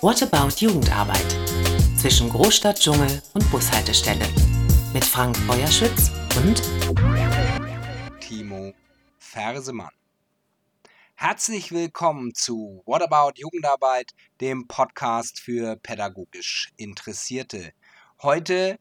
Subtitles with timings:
[0.00, 1.36] What About Jugendarbeit?
[1.96, 4.28] Zwischen Großstadt, Dschungel und Bushaltestelle.
[4.92, 6.62] Mit Frank Feuerschütz und
[8.20, 8.72] Timo
[9.18, 9.90] Fersemann.
[11.16, 17.72] Herzlich willkommen zu What About Jugendarbeit, dem Podcast für pädagogisch Interessierte.
[18.22, 18.78] Heute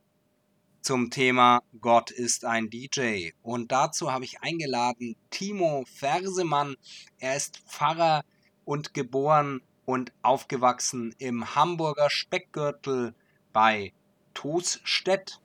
[0.84, 3.32] zum Thema Gott ist ein DJ.
[3.42, 6.76] Und dazu habe ich eingeladen Timo Fersemann.
[7.18, 8.24] Er ist Pfarrer
[8.66, 13.16] und geboren und aufgewachsen im Hamburger Speckgürtel
[13.54, 13.94] bei
[14.34, 15.40] Toosstedt.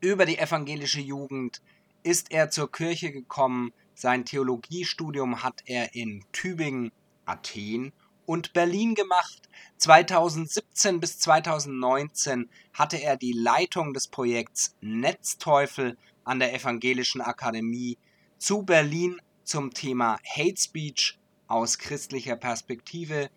[0.00, 1.62] Über die evangelische Jugend
[2.02, 3.72] ist er zur Kirche gekommen.
[3.94, 6.92] Sein Theologiestudium hat er in Tübingen,
[7.24, 7.94] Athen
[8.26, 9.48] und Berlin gemacht.
[9.78, 17.96] 2017 bis 2019 hatte er die Leitung des Projekts Netzteufel an der Evangelischen Akademie
[18.36, 21.18] zu Berlin zum Thema Hate Speech
[21.54, 23.30] aus christlicher Perspektive.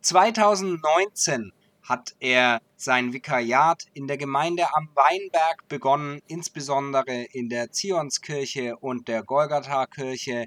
[0.00, 8.76] 2019 hat er sein Vikariat in der Gemeinde am Weinberg begonnen, insbesondere in der Zionskirche
[8.76, 10.46] und der Golgatha-Kirche.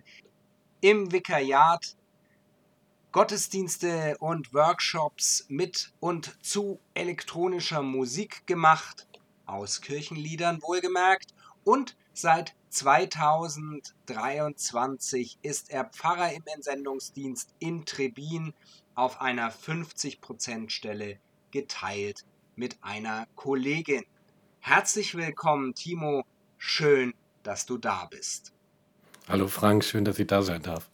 [0.80, 1.98] Im Vikariat
[3.12, 9.06] Gottesdienste und Workshops mit und zu elektronischer Musik gemacht,
[9.46, 11.34] aus Kirchenliedern wohlgemerkt,
[11.66, 18.56] und seit 2023 ist er Pfarrer im Entsendungsdienst in Trebin
[18.96, 21.20] auf einer 50% Stelle
[21.52, 24.04] geteilt mit einer Kollegin.
[24.60, 26.26] Herzlich willkommen, Timo.
[26.58, 28.52] Schön, dass du da bist.
[29.28, 30.90] Hallo Frank, schön, dass ich da sein darf.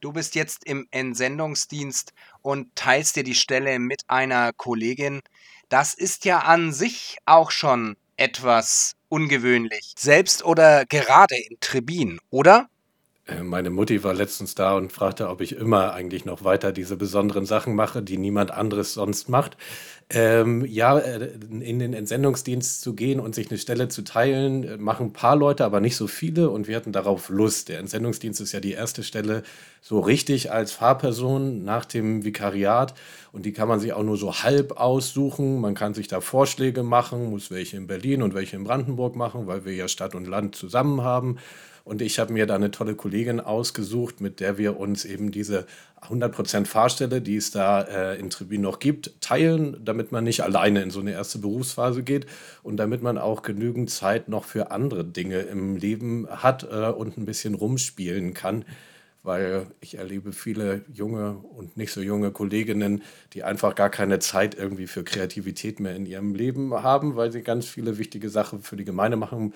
[0.00, 5.20] Du bist jetzt im Entsendungsdienst und teilst dir die Stelle mit einer Kollegin.
[5.68, 9.94] Das ist ja an sich auch schon etwas ungewöhnlich.
[9.98, 12.68] Selbst oder gerade in Trebin, oder?
[13.26, 16.96] Äh, meine Mutti war letztens da und fragte, ob ich immer eigentlich noch weiter diese
[16.96, 19.56] besonderen Sachen mache, die niemand anderes sonst macht.
[20.10, 24.76] Ähm, ja, äh, in den Entsendungsdienst zu gehen und sich eine Stelle zu teilen, äh,
[24.76, 27.70] machen ein paar Leute, aber nicht so viele und wir hatten darauf Lust.
[27.70, 29.42] Der Entsendungsdienst ist ja die erste Stelle
[29.80, 32.92] so richtig als Fahrperson nach dem Vikariat
[33.32, 35.60] und die kann man sich auch nur so halb aussuchen.
[35.62, 39.46] Man kann sich da Vorschläge machen, muss welche in Berlin und welche in Brandenburg machen,
[39.46, 41.38] weil wir ja Stadt und Land zusammen haben.
[41.84, 45.66] Und ich habe mir da eine tolle Kollegin ausgesucht, mit der wir uns eben diese
[46.00, 50.82] 100% Fahrstelle, die es da äh, in Tribün noch gibt, teilen, damit man nicht alleine
[50.82, 52.24] in so eine erste Berufsphase geht
[52.62, 57.18] und damit man auch genügend Zeit noch für andere Dinge im Leben hat äh, und
[57.18, 58.64] ein bisschen rumspielen kann.
[59.22, 63.02] Weil ich erlebe viele junge und nicht so junge Kolleginnen,
[63.34, 67.42] die einfach gar keine Zeit irgendwie für Kreativität mehr in ihrem Leben haben, weil sie
[67.42, 69.54] ganz viele wichtige Sachen für die Gemeinde machen.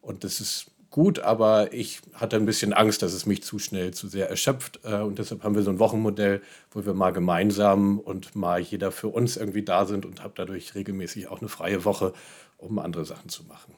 [0.00, 3.92] Und das ist gut, aber ich hatte ein bisschen Angst, dass es mich zu schnell
[3.92, 4.80] zu sehr erschöpft.
[4.84, 8.92] Äh, und deshalb haben wir so ein Wochenmodell, wo wir mal gemeinsam und mal jeder
[8.92, 12.12] für uns irgendwie da sind und habe dadurch regelmäßig auch eine freie Woche,
[12.56, 13.74] um andere Sachen zu machen.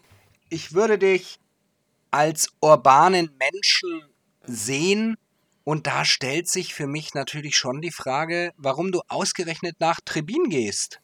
[0.48, 1.38] Ich würde dich
[2.10, 4.02] als urbanen Menschen
[4.44, 5.16] sehen.
[5.62, 10.48] Und da stellt sich für mich natürlich schon die Frage, warum du ausgerechnet nach Trebin
[10.48, 11.00] gehst.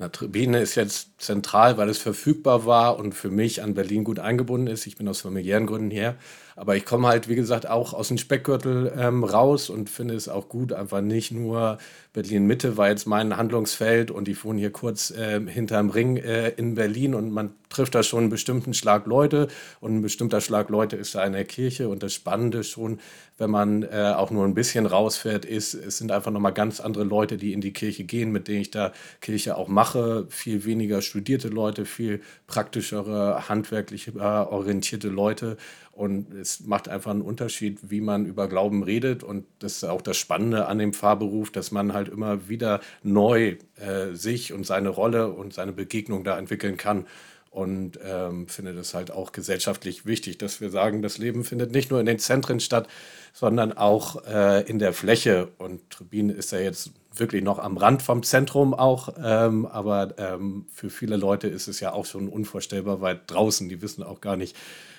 [0.00, 4.20] Na, Tribine ist jetzt zentral, weil es verfügbar war und für mich an Berlin gut
[4.20, 4.86] eingebunden ist.
[4.86, 6.14] Ich bin aus familiären Gründen hier.
[6.58, 10.28] Aber ich komme halt, wie gesagt, auch aus dem Speckgürtel ähm, raus und finde es
[10.28, 11.78] auch gut, einfach nicht nur
[12.12, 16.74] Berlin-Mitte war jetzt mein Handlungsfeld und ich wohne hier kurz äh, hinterm Ring äh, in
[16.74, 19.46] Berlin und man trifft da schon einen bestimmten Schlag Leute
[19.80, 22.98] und ein bestimmter Schlag Leute ist da in der Kirche und das Spannende schon,
[23.36, 27.04] wenn man äh, auch nur ein bisschen rausfährt, ist, es sind einfach nochmal ganz andere
[27.04, 31.02] Leute, die in die Kirche gehen, mit denen ich da Kirche auch mache, viel weniger
[31.02, 35.56] studierte Leute, viel praktischere, handwerklich äh, orientierte Leute
[35.98, 39.24] und es macht einfach einen Unterschied, wie man über Glauben redet.
[39.24, 43.56] Und das ist auch das Spannende an dem Fahrberuf, dass man halt immer wieder neu
[43.74, 47.06] äh, sich und seine Rolle und seine Begegnung da entwickeln kann.
[47.50, 51.90] Und ähm, finde das halt auch gesellschaftlich wichtig, dass wir sagen, das Leben findet nicht
[51.90, 52.88] nur in den Zentren statt,
[53.32, 55.48] sondern auch äh, in der Fläche.
[55.58, 59.14] Und Turbine ist ja jetzt wirklich noch am Rand vom Zentrum auch.
[59.22, 63.68] Ähm, aber ähm, für viele Leute ist es ja auch schon unvorstellbar weit draußen.
[63.68, 64.56] Die wissen auch gar nicht,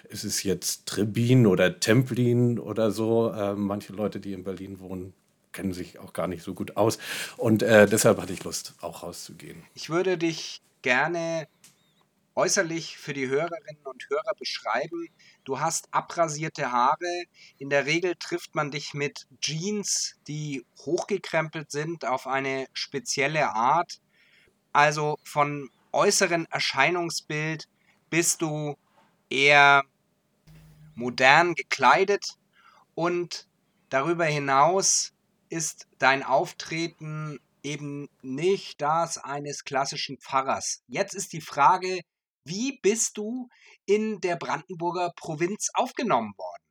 [0.09, 3.31] ist es jetzt Trebin oder Templin oder so.
[3.31, 5.13] Äh, manche Leute, die in Berlin wohnen,
[5.51, 6.97] kennen sich auch gar nicht so gut aus.
[7.38, 9.63] Und äh, deshalb hatte ich Lust, auch rauszugehen.
[9.75, 11.47] Ich würde dich gerne
[12.39, 15.09] äußerlich für die Hörerinnen und Hörer beschreiben.
[15.44, 17.24] Du hast abrasierte Haare.
[17.57, 24.00] In der Regel trifft man dich mit Jeans, die hochgekrempelt sind auf eine spezielle Art.
[24.71, 27.68] Also von äußeren Erscheinungsbild
[28.09, 28.77] bist du
[29.30, 29.83] eher
[30.95, 32.38] modern gekleidet
[32.95, 33.50] und
[33.89, 35.12] darüber hinaus
[35.50, 40.83] ist dein Auftreten eben nicht das eines klassischen Pfarrers.
[40.88, 42.00] Jetzt ist die Frage,
[42.44, 43.50] wie bist du
[43.86, 46.63] in der Brandenburger Provinz aufgenommen worden?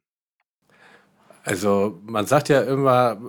[1.45, 3.21] Also man sagt ja immer,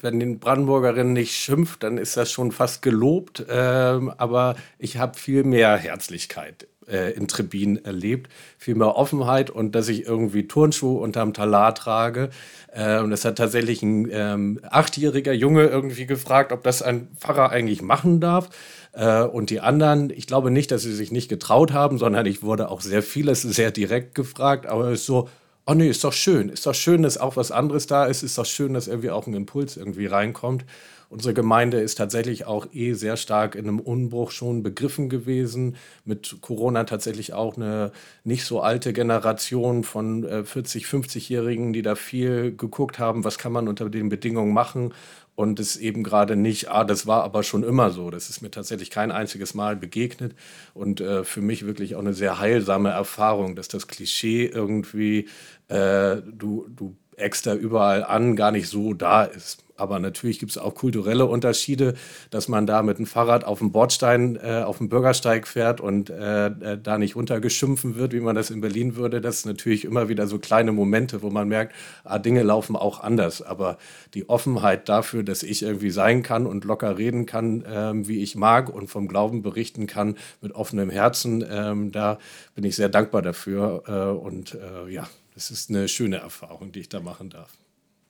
[0.00, 3.44] wenn den Brandenburgerinnen nicht schimpft, dann ist das schon fast gelobt.
[3.48, 9.74] Ähm, aber ich habe viel mehr Herzlichkeit äh, in Trebin erlebt, viel mehr Offenheit und
[9.74, 12.30] dass ich irgendwie Turnschuhe unterm Talar trage.
[12.72, 17.50] Äh, und es hat tatsächlich ein ähm, achtjähriger Junge irgendwie gefragt, ob das ein Pfarrer
[17.50, 18.50] eigentlich machen darf.
[18.92, 22.42] Äh, und die anderen, ich glaube nicht, dass sie sich nicht getraut haben, sondern ich
[22.42, 25.28] wurde auch sehr vieles sehr direkt gefragt, aber es ist so,
[25.68, 26.48] oh nee, ist doch schön.
[26.48, 28.22] Ist doch schön, dass auch was anderes da ist.
[28.22, 30.64] Ist doch schön, dass irgendwie auch ein Impuls irgendwie reinkommt.
[31.10, 35.76] Unsere Gemeinde ist tatsächlich auch eh sehr stark in einem Unbruch schon begriffen gewesen.
[36.04, 37.92] Mit Corona tatsächlich auch eine
[38.24, 43.52] nicht so alte Generation von 40, äh, 50-Jährigen, die da viel geguckt haben, was kann
[43.52, 44.92] man unter den Bedingungen machen
[45.38, 48.10] und es eben gerade nicht, ah, das war aber schon immer so.
[48.10, 50.34] Das ist mir tatsächlich kein einziges Mal begegnet
[50.74, 55.28] und äh, für mich wirklich auch eine sehr heilsame Erfahrung, dass das Klischee irgendwie,
[55.68, 56.96] äh, du, du
[57.44, 59.64] da überall an, gar nicht so da ist.
[59.78, 61.94] Aber natürlich gibt es auch kulturelle Unterschiede,
[62.30, 66.10] dass man da mit dem Fahrrad auf dem Bordstein, äh, auf dem Bürgersteig fährt und
[66.10, 69.20] äh, äh, da nicht runtergeschimpfen wird, wie man das in Berlin würde.
[69.20, 73.00] Das sind natürlich immer wieder so kleine Momente, wo man merkt, ah, Dinge laufen auch
[73.00, 73.42] anders.
[73.42, 73.78] Aber
[74.14, 78.36] die Offenheit dafür, dass ich irgendwie sein kann und locker reden kann, ähm, wie ich
[78.36, 82.18] mag und vom Glauben berichten kann mit offenem Herzen, ähm, da
[82.54, 83.82] bin ich sehr dankbar dafür.
[83.86, 87.56] Äh, und äh, ja, es ist eine schöne Erfahrung, die ich da machen darf.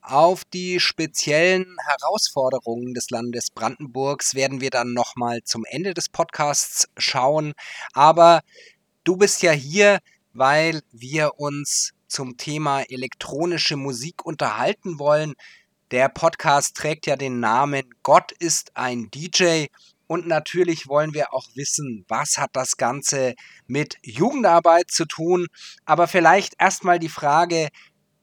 [0.01, 6.89] Auf die speziellen Herausforderungen des Landes Brandenburgs werden wir dann nochmal zum Ende des Podcasts
[6.97, 7.53] schauen.
[7.93, 8.41] Aber
[9.05, 9.99] du bist ja hier,
[10.33, 15.35] weil wir uns zum Thema elektronische Musik unterhalten wollen.
[15.91, 19.67] Der Podcast trägt ja den Namen Gott ist ein DJ.
[20.07, 23.35] Und natürlich wollen wir auch wissen, was hat das Ganze
[23.67, 25.49] mit Jugendarbeit zu tun.
[25.85, 27.69] Aber vielleicht erstmal die Frage,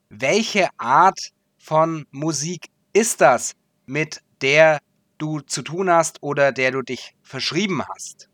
[0.10, 1.32] welche Art
[1.66, 3.56] von Musik ist das,
[3.88, 4.80] mit der
[5.18, 8.30] du zu tun hast oder der du dich verschrieben hast?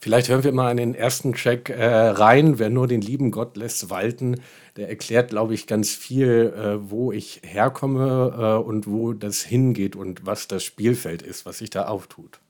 [0.00, 2.58] Vielleicht hören wir mal in den ersten Track äh, rein.
[2.58, 4.40] Wer nur den lieben Gott lässt walten,
[4.76, 9.94] der erklärt, glaube ich, ganz viel, äh, wo ich herkomme äh, und wo das hingeht
[9.94, 12.40] und was das Spielfeld ist, was sich da auftut.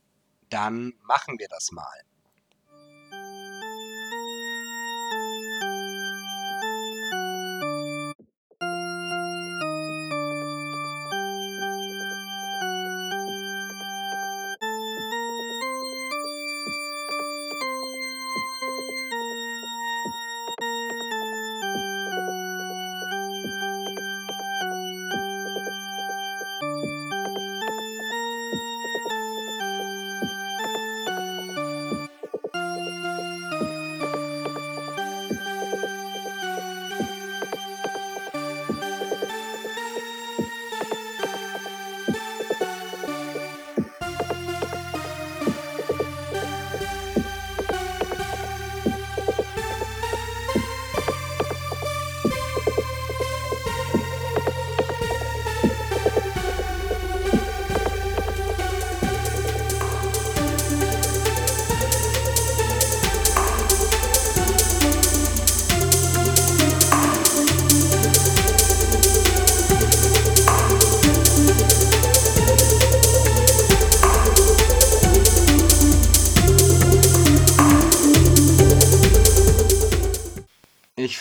[0.49, 1.85] Dann machen wir das mal.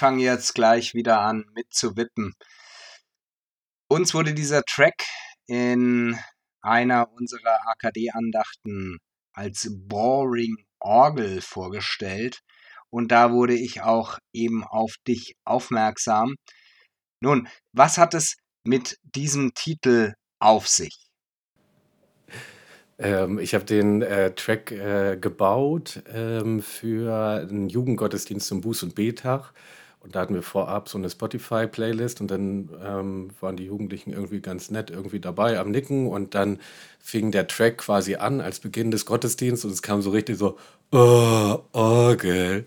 [0.03, 2.33] Fange jetzt gleich wieder an mitzuwippen.
[3.87, 5.05] Uns wurde dieser Track
[5.47, 6.19] in
[6.61, 8.97] einer unserer AKD-Andachten
[9.31, 12.41] als Boring Orgel vorgestellt
[12.89, 16.35] und da wurde ich auch eben auf dich aufmerksam.
[17.21, 21.07] Nun, was hat es mit diesem Titel auf sich?
[22.99, 28.95] Ähm, ich habe den äh, Track äh, gebaut ähm, für einen Jugendgottesdienst zum Buß- und
[28.95, 29.53] Betag.
[30.03, 34.41] Und da hatten wir vorab so eine Spotify-Playlist und dann ähm, waren die Jugendlichen irgendwie
[34.41, 36.59] ganz nett irgendwie dabei am Nicken und dann
[36.99, 40.57] fing der Track quasi an als Beginn des Gottesdienstes und es kam so richtig so,
[40.91, 42.65] oh, Orgel.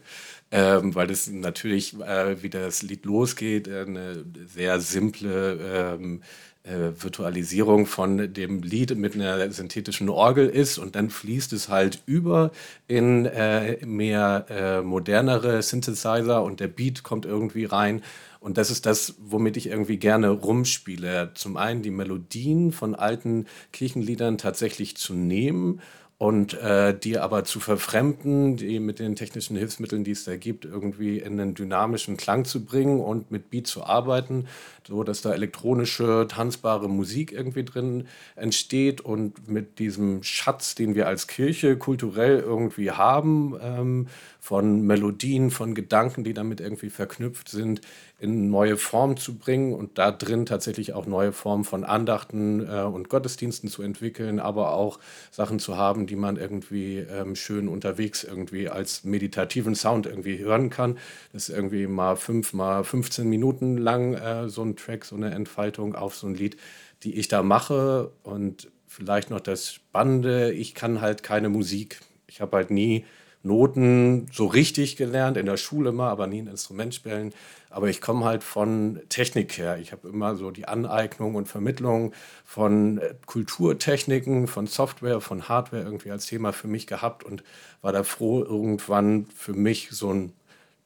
[0.50, 5.58] ähm, weil es natürlich, äh, wie das Lied losgeht, eine sehr simple
[6.00, 6.24] ähm, äh,
[6.66, 12.50] Virtualisierung von dem Lied mit einer synthetischen Orgel ist und dann fließt es halt über
[12.88, 18.02] in äh, mehr äh, modernere Synthesizer und der Beat kommt irgendwie rein.
[18.40, 21.32] Und das ist das, womit ich irgendwie gerne rumspiele.
[21.34, 25.80] Zum einen die Melodien von alten Kirchenliedern tatsächlich zu nehmen
[26.18, 30.64] und äh, die aber zu verfremden, die mit den technischen Hilfsmitteln, die es da gibt,
[30.64, 34.46] irgendwie in einen dynamischen Klang zu bringen und mit Beat zu arbeiten,
[34.86, 41.06] so dass da elektronische, tanzbare Musik irgendwie drin entsteht und mit diesem Schatz, den wir
[41.06, 44.06] als Kirche kulturell irgendwie haben, ähm,
[44.40, 47.80] von Melodien, von Gedanken, die damit irgendwie verknüpft sind,
[48.18, 52.82] in neue Formen zu bringen und da drin tatsächlich auch neue Formen von Andachten äh,
[52.82, 54.98] und Gottesdiensten zu entwickeln, aber auch
[55.30, 60.70] Sachen zu haben, die man irgendwie ähm, schön unterwegs irgendwie als meditativen Sound irgendwie hören
[60.70, 60.96] kann.
[61.32, 65.32] Das ist irgendwie mal fünf, mal 15 Minuten lang äh, so ein Track, so eine
[65.32, 66.56] Entfaltung auf so ein Lied,
[67.02, 72.00] die ich da mache und vielleicht noch das Spannende, ich kann halt keine Musik.
[72.26, 73.04] Ich habe halt nie
[73.46, 77.32] Noten so richtig gelernt, in der Schule mal, aber nie ein Instrument spielen.
[77.70, 79.78] Aber ich komme halt von Technik her.
[79.78, 82.12] Ich habe immer so die Aneignung und Vermittlung
[82.44, 87.42] von äh, Kulturtechniken, von Software, von Hardware irgendwie als Thema für mich gehabt und
[87.82, 90.32] war da froh, irgendwann für mich so einen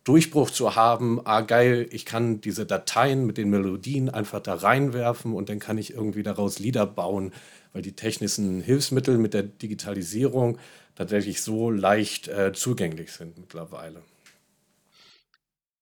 [0.05, 1.21] Durchbruch zu haben.
[1.25, 5.79] Ah, geil, ich kann diese Dateien mit den Melodien einfach da reinwerfen und dann kann
[5.79, 7.33] ich irgendwie daraus Lieder bauen,
[7.73, 10.59] weil die technischen Hilfsmittel mit der Digitalisierung
[11.01, 14.03] tatsächlich so leicht äh, zugänglich sind mittlerweile.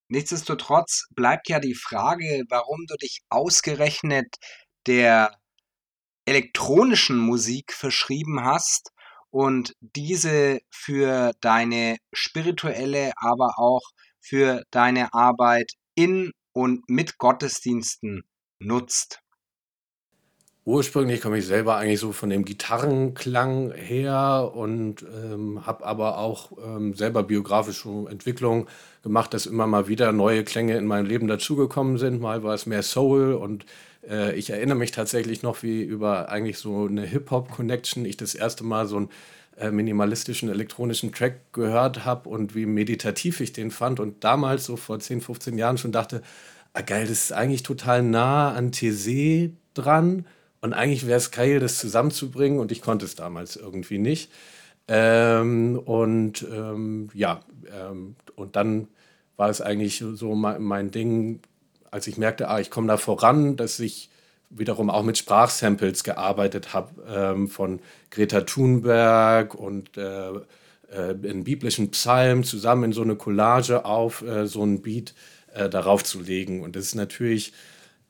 [0.06, 4.36] Nichtsdestotrotz bleibt ja die Frage, warum du dich ausgerechnet
[4.86, 5.36] der
[6.24, 8.92] elektronischen Musik verschrieben hast
[9.30, 13.82] und diese für deine spirituelle, aber auch
[14.20, 18.22] für deine Arbeit in und mit Gottesdiensten
[18.60, 19.20] nutzt.
[20.68, 26.52] Ursprünglich komme ich selber eigentlich so von dem Gitarrenklang her und ähm, habe aber auch
[26.62, 28.66] ähm, selber biografische Entwicklung
[29.02, 32.20] gemacht, dass immer mal wieder neue Klänge in meinem Leben dazugekommen sind.
[32.20, 33.64] Mal war es mehr Soul und
[34.06, 38.62] äh, ich erinnere mich tatsächlich noch, wie über eigentlich so eine Hip-Hop-Connection ich das erste
[38.62, 39.08] Mal so einen
[39.56, 44.76] äh, minimalistischen elektronischen Track gehört habe und wie meditativ ich den fand und damals so
[44.76, 46.20] vor 10, 15 Jahren schon dachte,
[46.74, 50.26] ah geil, das ist eigentlich total nah an TC dran
[50.60, 54.30] und eigentlich wäre es geil, das zusammenzubringen und ich konnte es damals irgendwie nicht.
[54.88, 57.40] Ähm, und ähm, ja,
[57.72, 58.88] ähm, und dann
[59.36, 61.40] war es eigentlich so mein, mein Ding,
[61.90, 64.10] als ich merkte, ah, ich komme da voran, dass ich
[64.50, 70.30] wiederum auch mit Sprachsamples gearbeitet habe ähm, von Greta Thunberg und äh,
[70.90, 75.14] äh, in biblischen Psalmen zusammen in so eine Collage auf äh, so ein Beat
[75.52, 76.62] äh, darauf zu legen.
[76.62, 77.52] Und das ist natürlich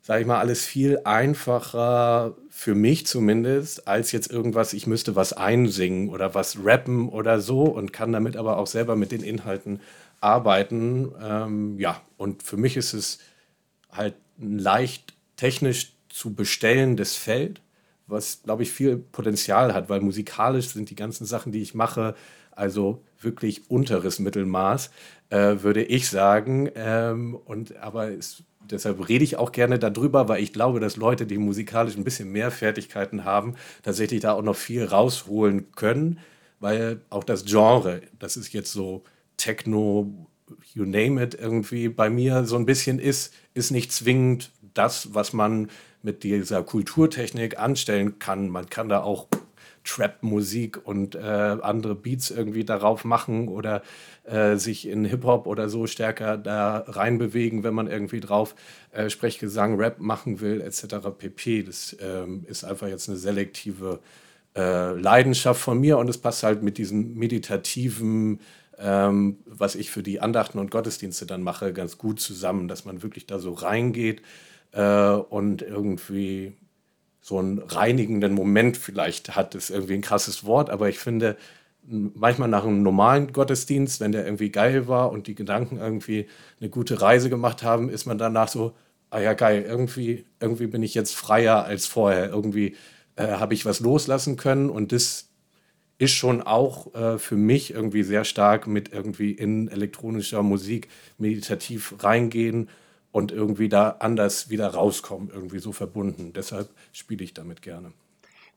[0.08, 5.34] sage ich mal, alles viel einfacher für mich zumindest, als jetzt irgendwas, ich müsste was
[5.34, 9.80] einsingen oder was rappen oder so und kann damit aber auch selber mit den Inhalten
[10.22, 11.12] arbeiten.
[11.22, 13.18] Ähm, ja, und für mich ist es
[13.92, 17.60] halt ein leicht technisch zu bestellendes Feld,
[18.06, 22.14] was, glaube ich, viel Potenzial hat, weil musikalisch sind die ganzen Sachen, die ich mache,
[22.52, 24.90] also wirklich unteres Mittelmaß,
[25.28, 26.70] äh, würde ich sagen.
[26.74, 31.26] Ähm, und aber es deshalb rede ich auch gerne darüber, weil ich glaube, dass Leute,
[31.26, 36.18] die musikalisch ein bisschen mehr Fertigkeiten haben, tatsächlich da auch noch viel rausholen können,
[36.60, 39.04] weil auch das Genre, das ist jetzt so
[39.36, 40.26] Techno,
[40.74, 45.32] you name it, irgendwie bei mir so ein bisschen ist, ist nicht zwingend das, was
[45.32, 45.68] man
[46.02, 48.48] mit dieser Kulturtechnik anstellen kann.
[48.48, 49.28] Man kann da auch
[49.88, 53.82] Trap-Musik und äh, andere Beats irgendwie darauf machen oder
[54.24, 58.54] äh, sich in Hip-Hop oder so stärker da reinbewegen, wenn man irgendwie drauf
[58.92, 60.96] äh, Sprechgesang, Rap machen will, etc.
[61.16, 61.62] pp.
[61.62, 64.00] Das ähm, ist einfach jetzt eine selektive
[64.54, 68.40] äh, Leidenschaft von mir und es passt halt mit diesem meditativen,
[68.78, 73.02] ähm, was ich für die Andachten und Gottesdienste dann mache, ganz gut zusammen, dass man
[73.02, 74.20] wirklich da so reingeht
[74.72, 76.52] äh, und irgendwie
[77.28, 81.36] so einen reinigenden Moment vielleicht hat, ist irgendwie ein krasses Wort, aber ich finde,
[81.86, 86.26] manchmal nach einem normalen Gottesdienst, wenn der irgendwie geil war und die Gedanken irgendwie
[86.58, 88.74] eine gute Reise gemacht haben, ist man danach so,
[89.10, 92.76] ah ja geil, irgendwie, irgendwie bin ich jetzt freier als vorher, irgendwie
[93.16, 95.28] äh, habe ich was loslassen können und das
[95.98, 101.94] ist schon auch äh, für mich irgendwie sehr stark mit irgendwie in elektronischer Musik meditativ
[101.98, 102.68] reingehen
[103.12, 106.32] und irgendwie da anders wieder rauskommen, irgendwie so verbunden.
[106.32, 107.92] Deshalb spiele ich damit gerne.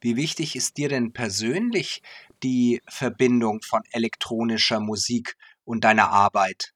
[0.01, 2.01] Wie wichtig ist dir denn persönlich
[2.41, 6.73] die Verbindung von elektronischer Musik und deiner Arbeit?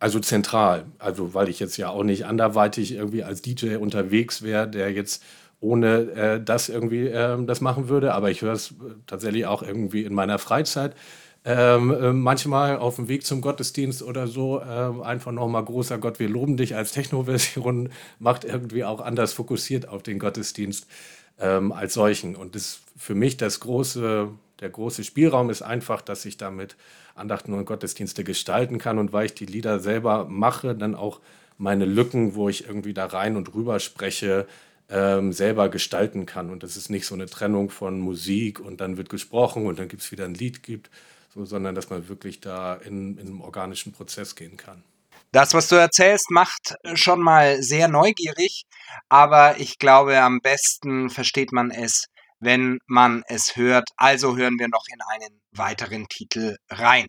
[0.00, 4.68] Also zentral, also weil ich jetzt ja auch nicht anderweitig irgendwie als DJ unterwegs wäre,
[4.68, 5.22] der jetzt
[5.60, 8.74] ohne äh, das irgendwie äh, das machen würde, aber ich höre es
[9.06, 10.96] tatsächlich auch irgendwie in meiner Freizeit.
[11.44, 16.20] Ähm, äh, manchmal auf dem Weg zum Gottesdienst oder so, äh, einfach nochmal großer Gott,
[16.20, 20.86] wir loben dich als Techno-Version, macht irgendwie auch anders fokussiert auf den Gottesdienst
[21.40, 22.36] ähm, als solchen.
[22.36, 24.28] Und das für mich das große,
[24.60, 26.76] der große Spielraum ist einfach, dass ich damit
[27.16, 31.20] Andachten und Gottesdienste gestalten kann und weil ich die Lieder selber mache, dann auch
[31.58, 34.46] meine Lücken, wo ich irgendwie da rein und rüber spreche,
[34.88, 36.50] ähm, selber gestalten kann.
[36.50, 39.88] Und das ist nicht so eine Trennung von Musik und dann wird gesprochen und dann
[39.88, 40.90] gibt es wieder ein Lied gibt,
[41.32, 44.82] so, sondern dass man wirklich da in, in einen organischen Prozess gehen kann.
[45.30, 48.64] Das, was du erzählst, macht schon mal sehr neugierig,
[49.08, 52.06] aber ich glaube, am besten versteht man es,
[52.38, 53.88] wenn man es hört.
[53.96, 57.06] Also hören wir noch in einen weiteren Titel rein.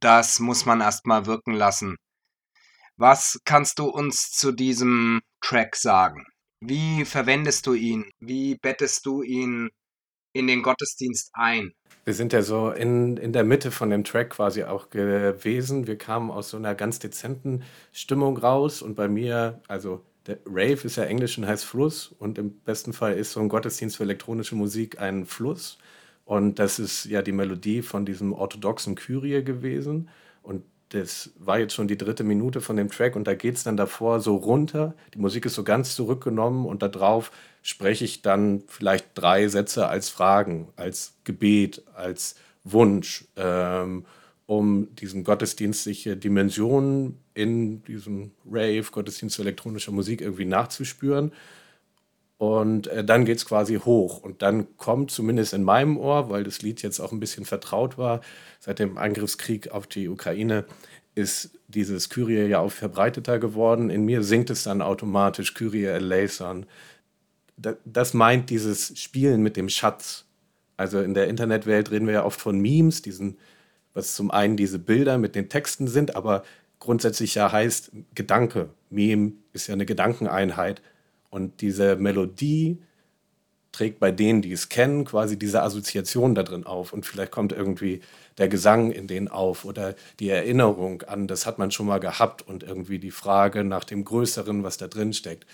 [0.00, 1.96] Das muss man erstmal wirken lassen.
[2.96, 6.24] Was kannst du uns zu diesem Track sagen?
[6.60, 8.10] Wie verwendest du ihn?
[8.18, 9.70] Wie bettest du ihn
[10.32, 11.72] in den Gottesdienst ein?
[12.04, 15.86] Wir sind ja so in, in der Mitte von dem Track quasi auch gewesen.
[15.86, 20.84] Wir kamen aus so einer ganz dezenten Stimmung raus und bei mir, also der Rave
[20.84, 24.02] ist ja englisch und heißt Fluss und im besten Fall ist so ein Gottesdienst für
[24.04, 25.78] elektronische Musik ein Fluss.
[26.26, 30.10] Und das ist ja die Melodie von diesem orthodoxen Kyrie gewesen.
[30.42, 33.62] Und das war jetzt schon die dritte Minute von dem Track und da geht es
[33.62, 34.94] dann davor so runter.
[35.14, 37.30] Die Musik ist so ganz zurückgenommen und darauf
[37.62, 44.04] spreche ich dann vielleicht drei Sätze als Fragen, als Gebet, als Wunsch, ähm,
[44.46, 51.32] um diesen gottesdienstliche Dimensionen in diesem Rave, Gottesdienst elektronischer Musik irgendwie nachzuspüren.
[52.38, 54.22] Und äh, dann geht es quasi hoch.
[54.22, 57.96] Und dann kommt zumindest in meinem Ohr, weil das Lied jetzt auch ein bisschen vertraut
[57.96, 58.20] war,
[58.60, 60.64] seit dem Angriffskrieg auf die Ukraine,
[61.14, 63.88] ist dieses Kyrie ja auch verbreiteter geworden.
[63.88, 66.66] In mir singt es dann automatisch Kyrie eleison.
[67.84, 70.26] Das meint dieses Spielen mit dem Schatz.
[70.76, 73.38] Also in der Internetwelt reden wir ja oft von Memes, diesen,
[73.94, 76.44] was zum einen diese Bilder mit den Texten sind, aber
[76.80, 78.68] grundsätzlich ja heißt Gedanke.
[78.90, 80.82] Meme ist ja eine Gedankeneinheit.
[81.30, 82.78] Und diese Melodie
[83.76, 86.92] trägt bei denen, die es kennen, quasi diese Assoziation da drin auf.
[86.92, 88.00] Und vielleicht kommt irgendwie
[88.38, 92.40] der Gesang in denen auf oder die Erinnerung an, das hat man schon mal gehabt
[92.46, 95.46] und irgendwie die Frage nach dem Größeren, was da drin steckt.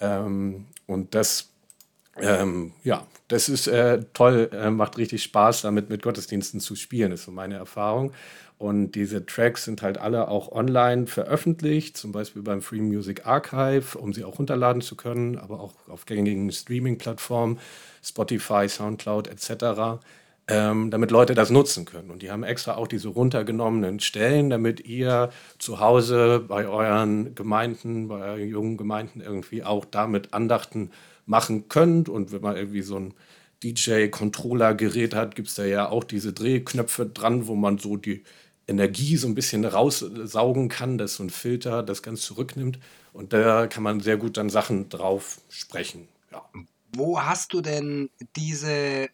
[0.00, 1.50] Ähm, und das,
[2.20, 7.10] ähm, ja, das ist äh, toll, äh, macht richtig Spaß, damit mit Gottesdiensten zu spielen,
[7.12, 8.12] ist so meine Erfahrung.
[8.58, 13.98] Und diese Tracks sind halt alle auch online veröffentlicht, zum Beispiel beim Free Music Archive,
[13.98, 17.58] um sie auch runterladen zu können, aber auch auf gängigen Streaming-Plattformen,
[18.02, 20.00] Spotify, Soundcloud etc.,
[20.48, 22.10] ähm, damit Leute das nutzen können.
[22.10, 28.08] Und die haben extra auch diese runtergenommenen Stellen, damit ihr zu Hause bei euren Gemeinden,
[28.08, 30.92] bei euren jungen Gemeinden irgendwie auch damit Andachten
[31.26, 32.08] machen könnt.
[32.08, 33.14] Und wenn man irgendwie so ein
[33.64, 38.22] DJ-Controller-Gerät hat, gibt es da ja auch diese Drehknöpfe dran, wo man so die
[38.68, 42.78] Energie so ein bisschen raussaugen kann, dass so ein Filter das ganz zurücknimmt.
[43.12, 46.08] Und da kann man sehr gut dann Sachen drauf sprechen.
[46.32, 46.42] Ja.
[46.94, 49.08] Wo hast du denn diese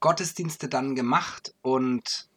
[0.00, 2.28] Gottesdienste dann gemacht und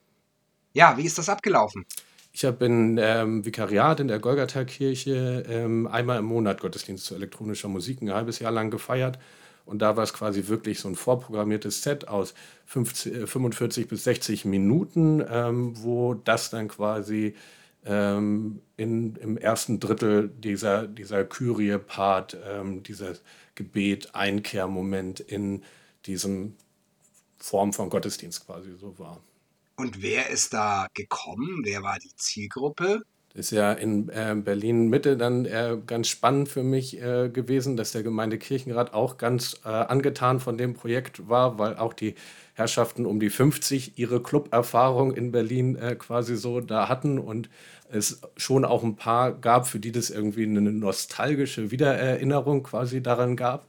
[0.73, 1.85] ja, wie ist das abgelaufen?
[2.31, 7.67] Ich habe in ähm, Vikariat in der Golgatha-Kirche ähm, einmal im Monat Gottesdienst zu elektronischer
[7.67, 9.19] Musik ein halbes Jahr lang gefeiert.
[9.69, 12.33] Und da war es quasi wirklich so ein vorprogrammiertes Set aus
[12.65, 17.35] 50, 45 äh, bis 60 Minuten, ähm, wo das dann quasi
[17.85, 23.21] ähm, in, im ersten Drittel dieser, dieser Kyrie-Part, ähm, dieses
[23.53, 25.63] Gebet, Einkehrmoment in
[26.07, 26.55] diesem
[27.37, 29.21] Form von Gottesdienst quasi so war.
[29.75, 31.61] Und wer ist da gekommen?
[31.63, 33.03] Wer war die Zielgruppe?
[33.35, 37.91] Ist ja in äh, Berlin Mitte dann äh, ganz spannend für mich äh, gewesen, dass
[37.91, 42.15] der Gemeindekirchenrat auch ganz angetan von dem Projekt war, weil auch die
[42.55, 47.49] Herrschaften um die 50 ihre Club-Erfahrung in Berlin quasi so da hatten und
[47.89, 53.35] es schon auch ein paar gab, für die das irgendwie eine nostalgische Wiedererinnerung quasi daran
[53.35, 53.68] gab.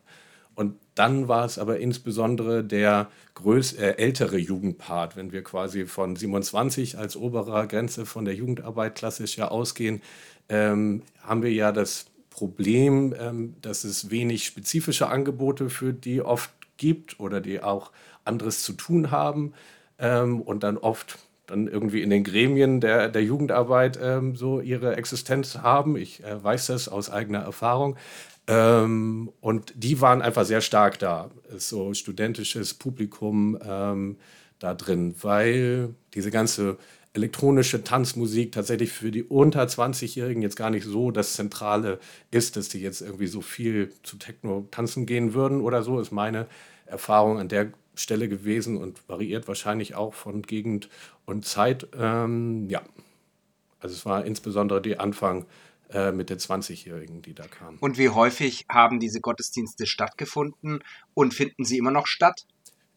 [0.94, 6.98] Dann war es aber insbesondere der größ äh, ältere Jugendpart, wenn wir quasi von 27
[6.98, 10.02] als oberer Grenze von der Jugendarbeit klassisch ja ausgehen,
[10.48, 16.50] ähm, haben wir ja das Problem, ähm, dass es wenig spezifische Angebote für die oft
[16.76, 17.92] gibt oder die auch
[18.24, 19.52] anderes zu tun haben
[19.98, 24.96] ähm, und dann oft dann irgendwie in den Gremien der, der Jugendarbeit ähm, so ihre
[24.96, 25.96] Existenz haben.
[25.96, 27.96] Ich äh, weiß das aus eigener Erfahrung.
[28.50, 34.16] Ähm, und die waren einfach sehr stark da, so studentisches Publikum ähm,
[34.58, 36.76] da drin, weil diese ganze
[37.12, 42.00] elektronische Tanzmusik tatsächlich für die unter 20-Jährigen jetzt gar nicht so das Zentrale
[42.32, 46.10] ist, dass die jetzt irgendwie so viel zu Techno tanzen gehen würden oder so, ist
[46.10, 46.46] meine
[46.86, 50.88] Erfahrung an der Stelle gewesen und variiert wahrscheinlich auch von Gegend
[51.24, 51.86] und Zeit.
[51.96, 52.82] Ähm, ja,
[53.78, 55.46] also es war insbesondere die Anfang
[55.92, 57.78] äh, mit den 20-Jährigen, die da kamen.
[57.78, 60.82] Und wie häufig haben diese Gottesdienste stattgefunden
[61.14, 62.46] und finden sie immer noch statt?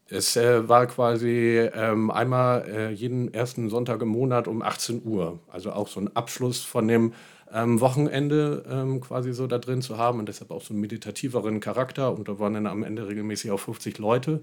[0.06, 5.40] Es äh, war quasi ähm, einmal äh, jeden ersten Sonntag im Monat um 18 Uhr.
[5.48, 7.14] Also auch so ein Abschluss von dem
[7.52, 11.60] ähm, Wochenende ähm, quasi so da drin zu haben und deshalb auch so einen meditativeren
[11.60, 12.12] Charakter.
[12.12, 14.42] Und da waren dann am Ende regelmäßig auch 50 Leute.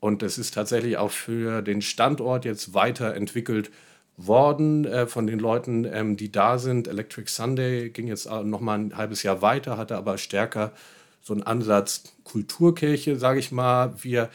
[0.00, 3.70] Und es ist tatsächlich auch für den Standort jetzt weiterentwickelt
[4.16, 6.88] worden äh, von den Leuten, ähm, die da sind.
[6.88, 10.72] Electric Sunday ging jetzt noch mal ein halbes Jahr weiter, hatte aber stärker
[11.22, 13.94] so einen Ansatz Kulturkirche, sage ich mal.
[14.02, 14.30] Wir,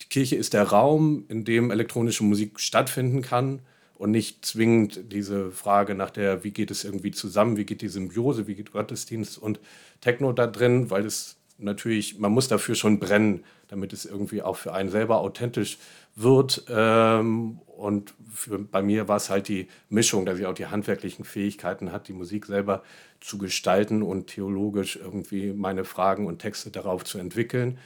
[0.00, 3.60] die Kirche ist der Raum, in dem elektronische Musik stattfinden kann
[3.98, 7.88] und nicht zwingend diese Frage nach der, wie geht es irgendwie zusammen, wie geht die
[7.88, 9.60] Symbiose, wie geht Gottesdienst und
[10.00, 14.56] Techno da drin, weil es natürlich, man muss dafür schon brennen, damit es irgendwie auch
[14.56, 15.78] für einen selber authentisch
[16.14, 16.66] wird.
[16.68, 21.24] Ähm, und für, bei mir war es halt die Mischung, dass ich auch die handwerklichen
[21.24, 22.82] Fähigkeiten hat, die Musik selber
[23.20, 27.78] zu gestalten und theologisch irgendwie meine Fragen und Texte darauf zu entwickeln.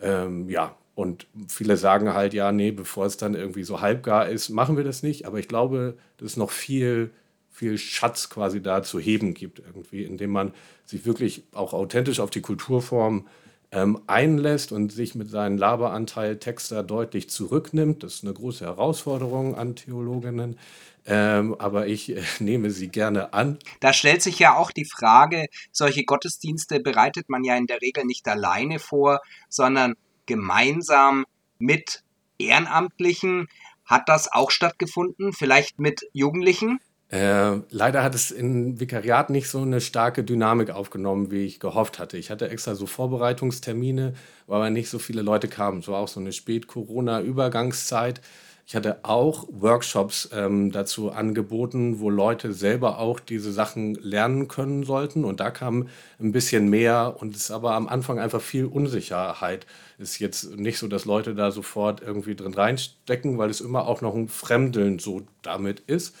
[0.00, 4.48] Ähm, ja, und viele sagen halt, ja, nee, bevor es dann irgendwie so halbgar ist,
[4.48, 5.26] machen wir das nicht.
[5.26, 7.10] Aber ich glaube, dass es noch viel,
[7.50, 10.54] viel Schatz quasi da zu heben gibt, irgendwie, indem man
[10.86, 13.26] sich wirklich auch authentisch auf die Kulturform
[13.70, 18.02] ähm, einlässt und sich mit seinem Laberanteil Texter deutlich zurücknimmt.
[18.02, 20.58] Das ist eine große Herausforderung an Theologinnen.
[21.06, 23.58] Ähm, aber ich äh, nehme sie gerne an.
[23.80, 28.04] Da stellt sich ja auch die Frage, solche Gottesdienste bereitet man ja in der Regel
[28.04, 29.94] nicht alleine vor, sondern
[30.26, 31.24] gemeinsam
[31.58, 32.02] mit
[32.38, 33.48] Ehrenamtlichen.
[33.84, 35.32] Hat das auch stattgefunden?
[35.32, 36.78] Vielleicht mit Jugendlichen?
[37.10, 41.98] Äh, leider hat es im Vikariat nicht so eine starke Dynamik aufgenommen, wie ich gehofft
[41.98, 42.18] hatte.
[42.18, 44.12] Ich hatte extra so Vorbereitungstermine,
[44.46, 45.78] wo aber nicht so viele Leute kamen.
[45.80, 48.20] Es war auch so eine Spät-Corona-Übergangszeit.
[48.66, 54.82] Ich hatte auch Workshops ähm, dazu angeboten, wo Leute selber auch diese Sachen lernen können
[54.82, 55.24] sollten.
[55.24, 55.88] Und da kam
[56.20, 59.64] ein bisschen mehr und es ist aber am Anfang einfach viel Unsicherheit.
[59.96, 64.02] Ist jetzt nicht so, dass Leute da sofort irgendwie drin reinstecken, weil es immer auch
[64.02, 66.14] noch ein Fremdeln so damit ist.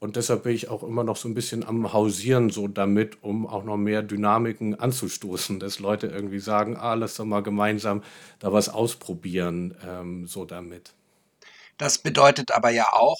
[0.00, 3.46] Und deshalb bin ich auch immer noch so ein bisschen am Hausieren so damit, um
[3.46, 8.02] auch noch mehr Dynamiken anzustoßen, dass Leute irgendwie sagen, ah, lass doch mal gemeinsam
[8.38, 10.94] da was ausprobieren, ähm, so damit.
[11.76, 13.18] Das bedeutet aber ja auch,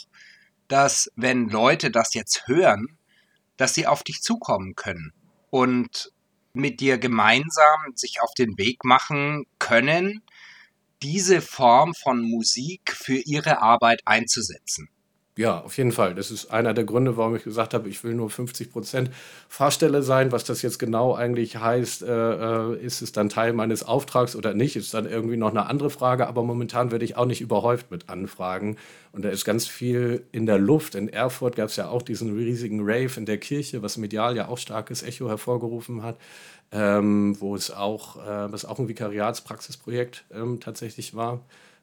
[0.68, 2.96] dass wenn Leute das jetzt hören,
[3.58, 5.12] dass sie auf dich zukommen können
[5.50, 6.10] und
[6.54, 10.22] mit dir gemeinsam sich auf den Weg machen können,
[11.02, 14.88] diese Form von Musik für ihre Arbeit einzusetzen.
[15.40, 16.14] Ja, auf jeden Fall.
[16.14, 19.11] Das ist einer der Gründe, warum ich gesagt habe, ich will nur 50 Prozent
[19.48, 20.33] Fahrstelle sein.
[20.33, 24.53] Was das jetzt genau eigentlich heißt, äh, äh, ist es dann Teil meines Auftrags oder
[24.53, 26.26] nicht, ist dann irgendwie noch eine andere Frage.
[26.26, 28.76] Aber momentan werde ich auch nicht überhäuft mit Anfragen.
[29.12, 30.94] Und da ist ganz viel in der Luft.
[30.94, 34.48] In Erfurt gab es ja auch diesen riesigen Rave in der Kirche, was medial ja
[34.48, 36.18] auch starkes Echo hervorgerufen hat.
[36.70, 41.40] Ähm, wo es auch, äh, was auch ein Vikariatspraxisprojekt ähm, tatsächlich war.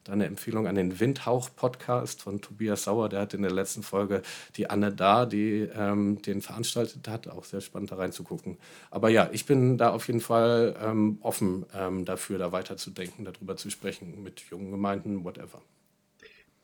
[0.07, 3.09] Da eine Empfehlung an den Windhauch-Podcast von Tobias Sauer.
[3.09, 4.21] Der hat in der letzten Folge
[4.55, 7.27] die Anne da, die ähm, den veranstaltet hat.
[7.27, 8.57] Auch sehr spannend da reinzugucken.
[8.89, 13.57] Aber ja, ich bin da auf jeden Fall ähm, offen ähm, dafür, da weiterzudenken, darüber
[13.57, 15.61] zu sprechen mit jungen Gemeinden, whatever.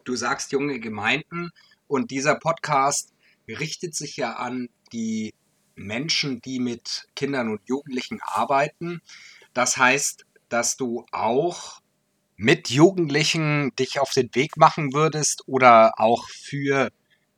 [0.05, 1.49] Du sagst junge Gemeinden
[1.87, 3.13] und dieser Podcast
[3.49, 5.33] richtet sich ja an die
[5.75, 9.01] Menschen, die mit Kindern und Jugendlichen arbeiten.
[9.53, 11.82] Das heißt, dass du auch
[12.43, 16.89] mit Jugendlichen dich auf den Weg machen würdest oder auch für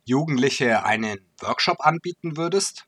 [0.04, 2.86] Jugendliche einen Workshop anbieten würdest?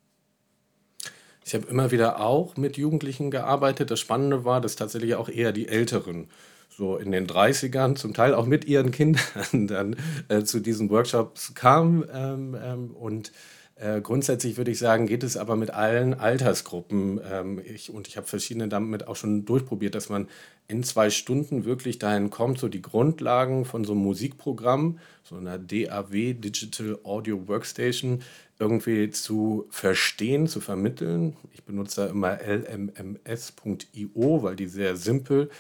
[1.45, 3.93] Ich habe immer wieder auch mit Jugendlichen gearbeitet.
[3.93, 6.29] Das Spannende war, dass tatsächlich auch eher die Älteren
[6.69, 9.23] so in den 30ern, zum Teil auch mit ihren Kindern
[9.69, 9.97] dann
[10.29, 12.05] äh, zu diesen Workshops kamen.
[12.13, 13.31] Ähm, ähm, und
[13.81, 17.21] äh, grundsätzlich würde ich sagen, geht es aber mit allen Altersgruppen.
[17.31, 20.29] Ähm, ich, und ich habe verschiedene damit auch schon durchprobiert, dass man
[20.67, 25.59] in zwei Stunden wirklich dahin kommt, so die Grundlagen von so einem Musikprogramm, so einer
[25.59, 28.23] DAW, Digital Audio Workstation,
[28.59, 31.37] irgendwie zu verstehen, zu vermitteln.
[31.53, 35.51] Ich benutze da immer lmms.io, weil die sehr simpel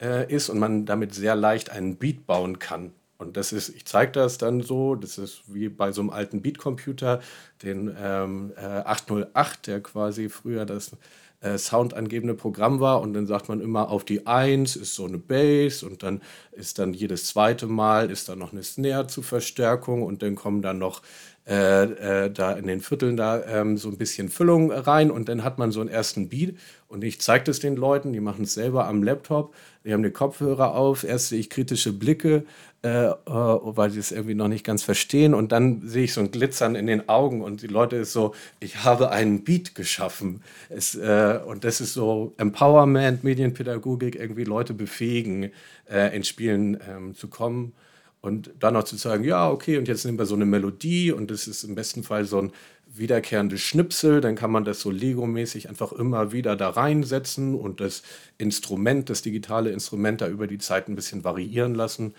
[0.00, 2.92] äh, ist und man damit sehr leicht einen Beat bauen kann.
[3.18, 6.40] Und das ist, ich zeige das dann so, das ist wie bei so einem alten
[6.40, 7.20] Beatcomputer,
[7.62, 10.92] den ähm, äh, 808, der quasi früher das
[11.40, 13.00] äh, soundangebende Programm war.
[13.00, 16.78] Und dann sagt man immer, auf die 1 ist so eine Bass und dann ist
[16.78, 20.78] dann jedes zweite Mal ist dann noch eine Snare zur Verstärkung und dann kommen dann
[20.78, 21.02] noch
[21.46, 25.44] äh, äh, da in den Vierteln da ähm, so ein bisschen Füllung rein und dann
[25.44, 26.56] hat man so einen ersten Beat
[26.88, 30.10] und ich zeige das den Leuten, die machen es selber am Laptop, die haben die
[30.10, 32.44] Kopfhörer auf, erst sehe ich kritische Blicke,
[32.82, 35.34] äh, äh, weil sie es irgendwie noch nicht ganz verstehen.
[35.34, 38.34] Und dann sehe ich so ein Glitzern in den Augen und die Leute ist so,
[38.58, 40.42] ich habe einen Beat geschaffen.
[40.70, 45.50] Es, äh, und das ist so Empowerment, Medienpädagogik, irgendwie Leute befähigen,
[45.90, 47.74] äh, in Spielen ähm, zu kommen
[48.20, 51.30] und dann noch zu sagen, ja, okay, und jetzt nehmen wir so eine Melodie und
[51.30, 52.52] das ist im besten Fall so ein
[52.86, 58.02] wiederkehrendes Schnipsel, dann kann man das so Lego-mäßig einfach immer wieder da reinsetzen und das
[58.38, 62.14] Instrument, das digitale Instrument da über die Zeit ein bisschen variieren lassen.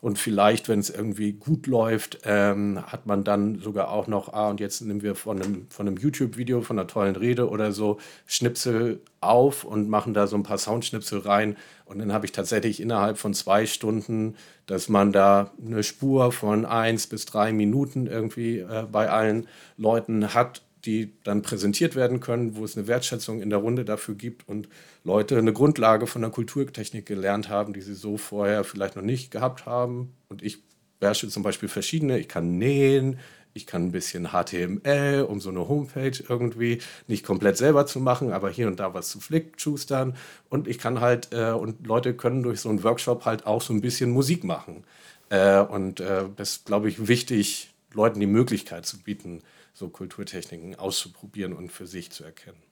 [0.00, 4.50] Und vielleicht, wenn es irgendwie gut läuft, ähm, hat man dann sogar auch noch, ah,
[4.50, 7.98] und jetzt nehmen wir von einem, von einem YouTube-Video, von einer tollen Rede oder so,
[8.26, 11.56] Schnipsel auf und machen da so ein paar Soundschnipsel rein.
[11.86, 16.66] Und dann habe ich tatsächlich innerhalb von zwei Stunden, dass man da eine Spur von
[16.66, 22.56] eins bis drei Minuten irgendwie äh, bei allen Leuten hat die dann präsentiert werden können,
[22.56, 24.68] wo es eine Wertschätzung in der Runde dafür gibt und
[25.04, 29.30] Leute eine Grundlage von der Kulturtechnik gelernt haben, die sie so vorher vielleicht noch nicht
[29.30, 30.14] gehabt haben.
[30.28, 30.58] Und ich
[31.00, 32.18] beherrsche zum Beispiel verschiedene.
[32.18, 33.18] Ich kann nähen,
[33.52, 38.32] ich kann ein bisschen HTML, um so eine Homepage irgendwie nicht komplett selber zu machen,
[38.32, 40.14] aber hier und da was zu flickschustern.
[40.48, 43.72] Und ich kann halt, äh, und Leute können durch so einen Workshop halt auch so
[43.72, 44.84] ein bisschen Musik machen.
[45.30, 49.42] Äh, und äh, das ist, glaube ich, wichtig, Leuten die Möglichkeit zu bieten,
[49.76, 52.62] so Kulturtechniken auszuprobieren und für sich zu erkennen.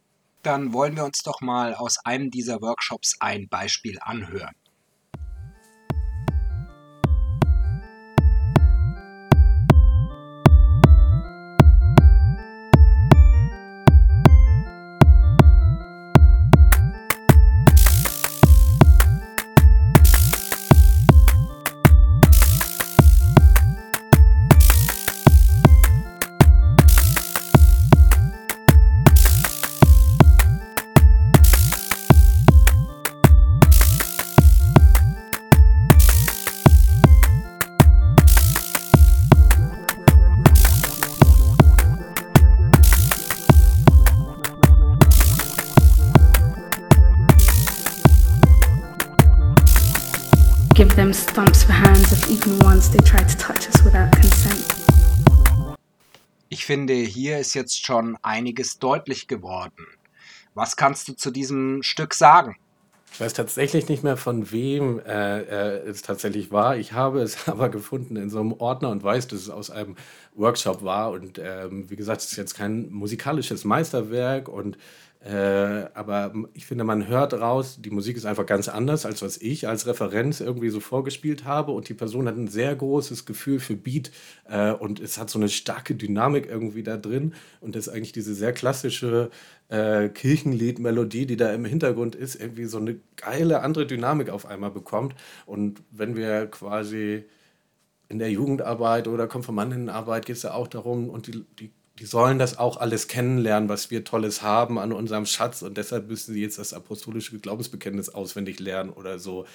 [0.42, 4.54] Dann wollen wir uns doch mal aus einem dieser Workshops ein Beispiel anhören.
[56.64, 59.84] Ich finde, hier ist jetzt schon einiges deutlich geworden.
[60.54, 62.56] Was kannst du zu diesem Stück sagen?
[63.12, 66.78] Ich weiß tatsächlich nicht mehr, von wem äh, äh, es tatsächlich war.
[66.78, 69.96] Ich habe es aber gefunden in so einem Ordner und weiß, dass es aus einem
[70.34, 71.10] Workshop war.
[71.10, 74.78] Und ähm, wie gesagt, es ist jetzt kein musikalisches Meisterwerk und
[75.24, 79.38] äh, aber ich finde, man hört raus, die Musik ist einfach ganz anders, als was
[79.38, 81.72] ich als Referenz irgendwie so vorgespielt habe.
[81.72, 84.10] Und die Person hat ein sehr großes Gefühl für Beat
[84.50, 87.32] äh, und es hat so eine starke Dynamik irgendwie da drin.
[87.62, 89.30] Und das ist eigentlich diese sehr klassische
[89.70, 94.72] äh, Kirchenlied-Melodie, die da im Hintergrund ist, irgendwie so eine geile andere Dynamik auf einmal
[94.72, 95.14] bekommt.
[95.46, 97.24] Und wenn wir quasi
[98.10, 102.38] in der Jugendarbeit oder Konfirmandinnenarbeit geht es ja auch darum, und die, die die sollen
[102.38, 106.42] das auch alles kennenlernen, was wir Tolles haben an unserem Schatz und deshalb müssen sie
[106.42, 109.46] jetzt das apostolische Glaubensbekenntnis auswendig lernen oder so.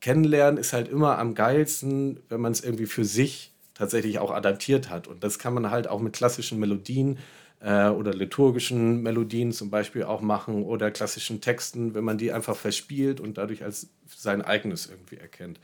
[0.00, 4.90] Kennenlernen ist halt immer am geilsten, wenn man es irgendwie für sich tatsächlich auch adaptiert
[4.90, 5.06] hat.
[5.08, 7.18] Und das kann man halt auch mit klassischen Melodien
[7.60, 12.56] äh, oder liturgischen Melodien zum Beispiel auch machen oder klassischen Texten, wenn man die einfach
[12.56, 15.60] verspielt und dadurch als sein eigenes irgendwie erkennt.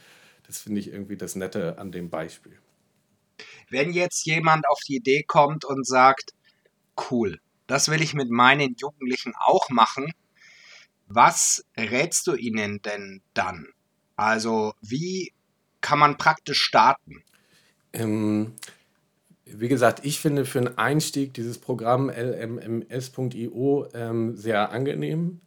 [0.47, 2.59] Das finde ich irgendwie das Nette an dem Beispiel.
[3.71, 6.33] Wenn jetzt jemand auf die Idee kommt und sagt,
[7.11, 10.13] cool, das will ich mit meinen Jugendlichen auch machen,
[11.07, 13.69] was rätst du ihnen denn dann?
[14.17, 15.33] Also wie
[15.81, 17.23] kann man praktisch starten?
[17.93, 18.55] Ähm,
[19.45, 25.41] wie gesagt, ich finde für einen Einstieg dieses Programm lmms.io ähm, sehr angenehm.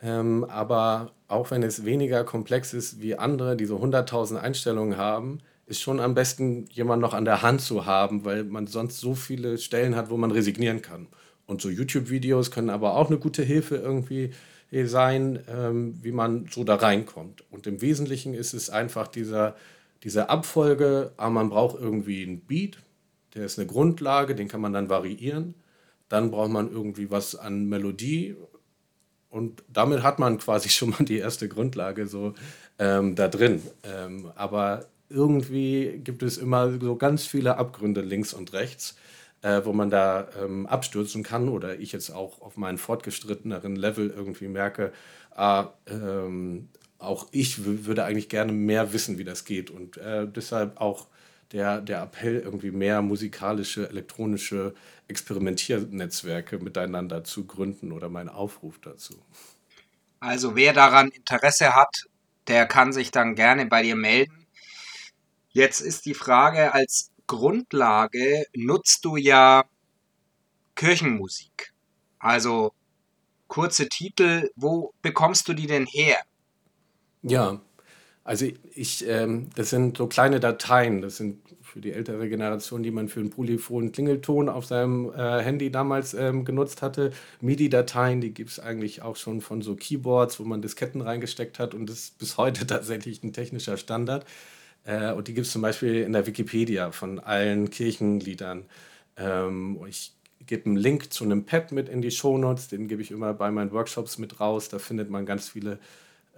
[0.00, 5.40] Ähm, aber auch wenn es weniger komplex ist wie andere, die so 100.000 Einstellungen haben,
[5.68, 9.14] ist schon am besten, jemanden noch an der Hand zu haben, weil man sonst so
[9.14, 11.06] viele Stellen hat, wo man resignieren kann.
[11.46, 14.30] Und so YouTube-Videos können aber auch eine gute Hilfe irgendwie
[14.70, 17.44] sein, ähm, wie man so da reinkommt.
[17.50, 19.56] Und im Wesentlichen ist es einfach dieser,
[20.02, 22.78] diese Abfolge, aber man braucht irgendwie einen Beat,
[23.34, 25.54] der ist eine Grundlage, den kann man dann variieren.
[26.08, 28.36] Dann braucht man irgendwie was an Melodie
[29.30, 32.34] und damit hat man quasi schon mal die erste Grundlage so
[32.78, 33.62] ähm, da drin.
[33.82, 38.96] Ähm, aber irgendwie gibt es immer so ganz viele Abgründe links und rechts,
[39.42, 44.10] äh, wo man da ähm, abstürzen kann oder ich jetzt auch auf meinen fortgeschritteneren Level
[44.10, 44.92] irgendwie merke,
[45.34, 46.68] ah, ähm,
[46.98, 51.06] auch ich würde eigentlich gerne mehr wissen, wie das geht und äh, deshalb auch
[51.52, 54.74] der, der Appell, irgendwie mehr musikalische, elektronische
[55.06, 59.14] Experimentiernetzwerke miteinander zu gründen oder mein Aufruf dazu.
[60.20, 62.06] Also wer daran Interesse hat,
[62.48, 64.37] der kann sich dann gerne bei dir melden.
[65.50, 69.64] Jetzt ist die Frage, als Grundlage nutzt du ja
[70.74, 71.72] Kirchenmusik.
[72.18, 72.72] Also
[73.48, 76.18] kurze Titel, wo bekommst du die denn her?
[77.22, 77.60] Ja,
[78.24, 82.90] also ich, ähm, das sind so kleine Dateien, das sind für die ältere Generation, die
[82.90, 87.12] man für einen polyphonen Klingelton auf seinem äh, Handy damals ähm, genutzt hatte.
[87.40, 91.74] MIDI-Dateien, die gibt es eigentlich auch schon von so Keyboards, wo man Disketten reingesteckt hat
[91.74, 94.24] und das ist bis heute tatsächlich ein technischer Standard.
[94.88, 98.64] Äh, und die gibt es zum Beispiel in der Wikipedia von allen Kirchenliedern.
[99.18, 100.14] Ähm, ich
[100.46, 103.50] gebe einen Link zu einem Pad mit in die Shownotes, den gebe ich immer bei
[103.50, 104.70] meinen Workshops mit raus.
[104.70, 105.78] Da findet man ganz viele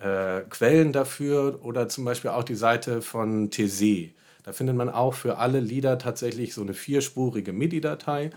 [0.00, 4.14] äh, Quellen dafür oder zum Beispiel auch die Seite von TC.
[4.42, 8.30] Da findet man auch für alle Lieder tatsächlich so eine vierspurige MIDI-Datei,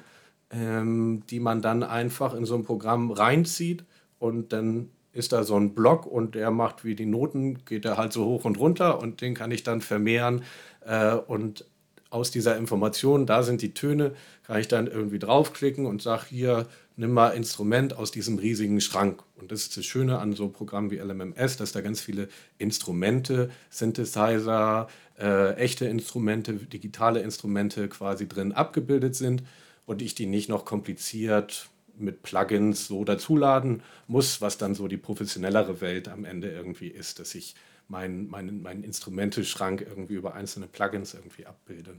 [0.51, 3.83] ähm, die man dann einfach in so ein Programm reinzieht
[4.19, 7.97] und dann ist da so ein Block und der macht wie die Noten, geht er
[7.97, 10.43] halt so hoch und runter und den kann ich dann vermehren
[10.85, 11.65] äh, und
[12.09, 16.67] aus dieser Information, da sind die Töne, kann ich dann irgendwie draufklicken und sage hier,
[16.95, 19.23] nimm mal Instrument aus diesem riesigen Schrank.
[19.35, 23.49] Und das ist das Schöne an so Programmen wie LMMS, dass da ganz viele Instrumente,
[23.71, 24.87] Synthesizer,
[25.19, 29.43] äh, echte Instrumente, digitale Instrumente quasi drin abgebildet sind
[29.87, 34.97] und ich die nicht noch kompliziert mit Plugins so dazuladen muss, was dann so die
[34.97, 37.55] professionellere Welt am Ende irgendwie ist, dass ich
[37.87, 41.95] meinen mein, mein Instrumenteschrank irgendwie über einzelne Plugins irgendwie abbilde.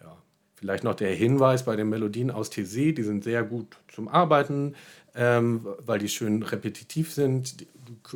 [0.00, 0.16] Ja.
[0.54, 4.74] Vielleicht noch der Hinweis bei den Melodien aus TC, die sind sehr gut zum Arbeiten,
[5.14, 7.66] ähm, weil die schön repetitiv sind.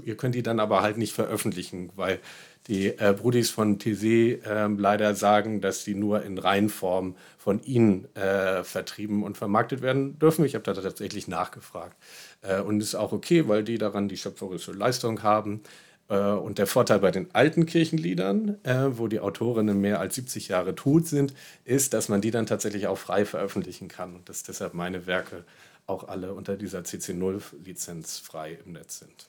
[0.05, 2.21] Ihr könnt die dann aber halt nicht veröffentlichen, weil
[2.69, 8.15] die äh, Brudis von TC äh, leider sagen, dass die nur in Reihenform von ihnen
[8.15, 10.45] äh, vertrieben und vermarktet werden dürfen.
[10.45, 11.97] Ich habe da tatsächlich nachgefragt.
[12.43, 15.63] Äh, und ist auch okay, weil die daran die schöpferische Leistung haben.
[16.09, 20.49] Äh, und der Vorteil bei den alten Kirchenliedern, äh, wo die Autorinnen mehr als 70
[20.49, 24.43] Jahre tot sind, ist, dass man die dann tatsächlich auch frei veröffentlichen kann und dass
[24.43, 25.45] deshalb meine Werke
[25.87, 29.29] auch alle unter dieser CC0-Lizenz frei im Netz sind.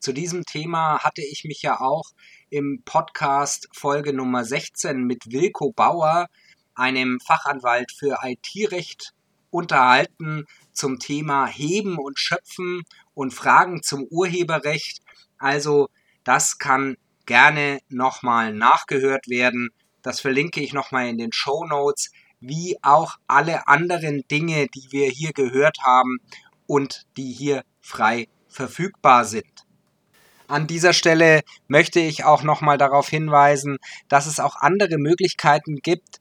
[0.00, 2.10] Zu diesem Thema hatte ich mich ja auch
[2.50, 6.26] im Podcast Folge Nummer 16 mit Wilko Bauer,
[6.74, 9.14] einem Fachanwalt für IT-Recht,
[9.50, 12.82] unterhalten zum Thema Heben und Schöpfen
[13.14, 15.00] und Fragen zum Urheberrecht.
[15.38, 15.88] Also
[16.24, 19.70] das kann gerne nochmal nachgehört werden.
[20.02, 22.10] Das verlinke ich nochmal in den Show Notes,
[22.40, 26.18] wie auch alle anderen Dinge, die wir hier gehört haben
[26.66, 29.66] und die hier frei verfügbar sind.
[30.50, 36.18] An dieser Stelle möchte ich auch nochmal darauf hinweisen, dass es auch andere Möglichkeiten gibt,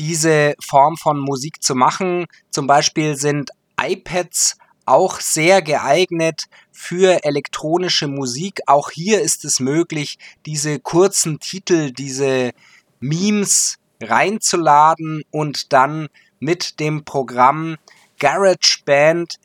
[0.00, 2.26] diese Form von Musik zu machen.
[2.50, 8.62] Zum Beispiel sind iPads auch sehr geeignet für elektronische Musik.
[8.66, 12.50] Auch hier ist es möglich, diese kurzen Titel, diese
[12.98, 16.08] Memes reinzuladen und dann
[16.40, 17.76] mit dem Programm
[18.18, 19.36] GarageBand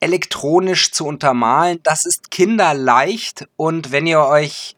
[0.00, 1.80] elektronisch zu untermalen.
[1.82, 4.76] Das ist kinderleicht und wenn ihr euch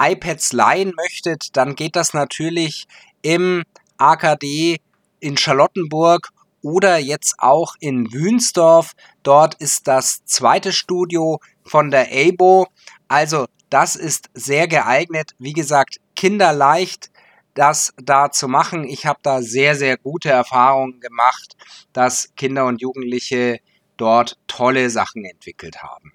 [0.00, 2.86] iPads leihen möchtet, dann geht das natürlich
[3.22, 3.62] im
[3.98, 4.78] AKD
[5.20, 6.30] in Charlottenburg
[6.62, 8.92] oder jetzt auch in Wünsdorf.
[9.22, 12.66] Dort ist das zweite Studio von der ABO.
[13.08, 15.32] Also das ist sehr geeignet.
[15.38, 17.10] Wie gesagt, kinderleicht
[17.54, 18.84] das da zu machen.
[18.84, 21.56] Ich habe da sehr, sehr gute Erfahrungen gemacht,
[21.92, 23.60] dass Kinder und Jugendliche
[23.96, 26.12] dort tolle Sachen entwickelt haben.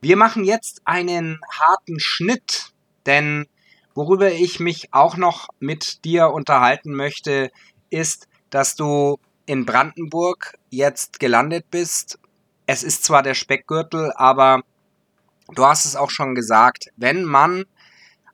[0.00, 2.72] Wir machen jetzt einen harten Schnitt,
[3.06, 3.46] denn
[3.94, 7.52] Worüber ich mich auch noch mit dir unterhalten möchte,
[7.90, 12.18] ist, dass du in Brandenburg jetzt gelandet bist.
[12.66, 14.62] Es ist zwar der Speckgürtel, aber
[15.54, 17.66] du hast es auch schon gesagt, wenn man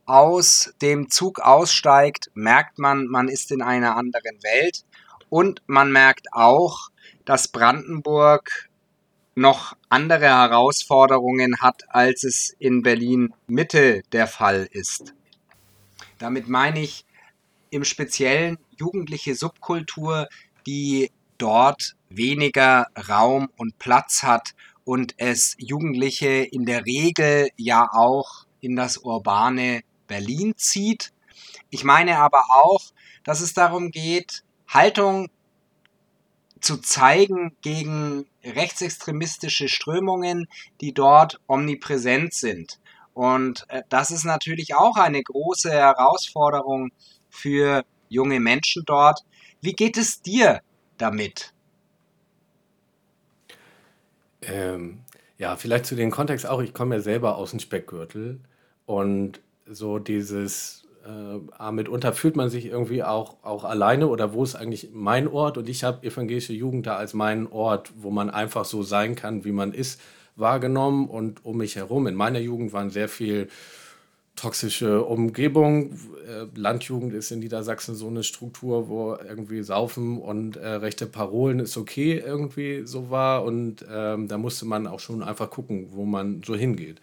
[0.06, 4.84] aus dem Zug aussteigt, merkt man, man ist in einer anderen Welt
[5.28, 6.88] und man merkt auch,
[7.30, 8.68] dass Brandenburg
[9.36, 15.14] noch andere Herausforderungen hat, als es in Berlin Mitte der Fall ist.
[16.18, 17.04] Damit meine ich
[17.70, 20.26] im Speziellen jugendliche Subkultur,
[20.66, 28.44] die dort weniger Raum und Platz hat und es Jugendliche in der Regel ja auch
[28.60, 31.12] in das urbane Berlin zieht.
[31.70, 32.90] Ich meine aber auch,
[33.22, 35.28] dass es darum geht, Haltung
[36.60, 40.48] zu zeigen gegen rechtsextremistische Strömungen,
[40.80, 42.78] die dort omnipräsent sind.
[43.14, 46.90] Und äh, das ist natürlich auch eine große Herausforderung
[47.28, 49.20] für junge Menschen dort.
[49.60, 50.60] Wie geht es dir
[50.98, 51.52] damit?
[54.42, 55.00] Ähm,
[55.38, 56.60] ja, vielleicht zu dem Kontext auch.
[56.60, 58.40] Ich komme ja selber aus dem Speckgürtel
[58.86, 64.54] und so dieses, äh, mitunter fühlt man sich irgendwie auch, auch alleine oder wo ist
[64.54, 65.58] eigentlich mein Ort?
[65.58, 69.44] Und ich habe evangelische Jugend da als meinen Ort, wo man einfach so sein kann,
[69.44, 70.00] wie man ist,
[70.36, 71.08] wahrgenommen.
[71.08, 73.48] Und um mich herum, in meiner Jugend waren sehr viel
[74.36, 75.92] toxische Umgebung.
[76.26, 81.60] Äh, Landjugend ist in Niedersachsen so eine Struktur, wo irgendwie Saufen und äh, rechte Parolen
[81.60, 83.44] ist okay irgendwie so war.
[83.44, 87.00] Und ähm, da musste man auch schon einfach gucken, wo man so hingeht.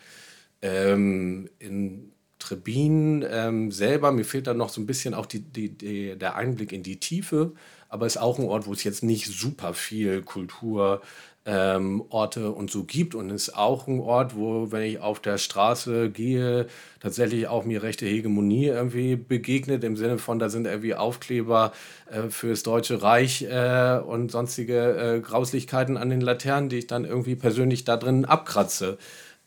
[0.61, 2.11] Ähm, in
[2.47, 6.35] Trebin ähm, selber, mir fehlt da noch so ein bisschen auch die, die, die, der
[6.35, 7.53] Einblick in die Tiefe,
[7.89, 11.01] aber es ist auch ein Ort, wo es jetzt nicht super viel Kultur,
[11.47, 13.15] ähm, Orte und so gibt.
[13.15, 16.67] Und ist auch ein Ort, wo, wenn ich auf der Straße gehe,
[16.99, 21.71] tatsächlich auch mir rechte Hegemonie irgendwie begegnet, im Sinne von, da sind irgendwie Aufkleber
[22.11, 27.05] äh, fürs Deutsche Reich äh, und sonstige äh, Grauslichkeiten an den Laternen, die ich dann
[27.05, 28.97] irgendwie persönlich da drin abkratze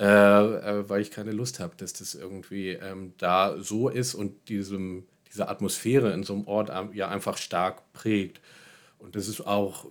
[0.01, 4.49] äh, äh, weil ich keine Lust habe, dass das irgendwie ähm, da so ist und
[4.49, 8.41] diesem, diese Atmosphäre in so einem Ort ja einfach stark prägt.
[8.99, 9.87] Und das ist auch,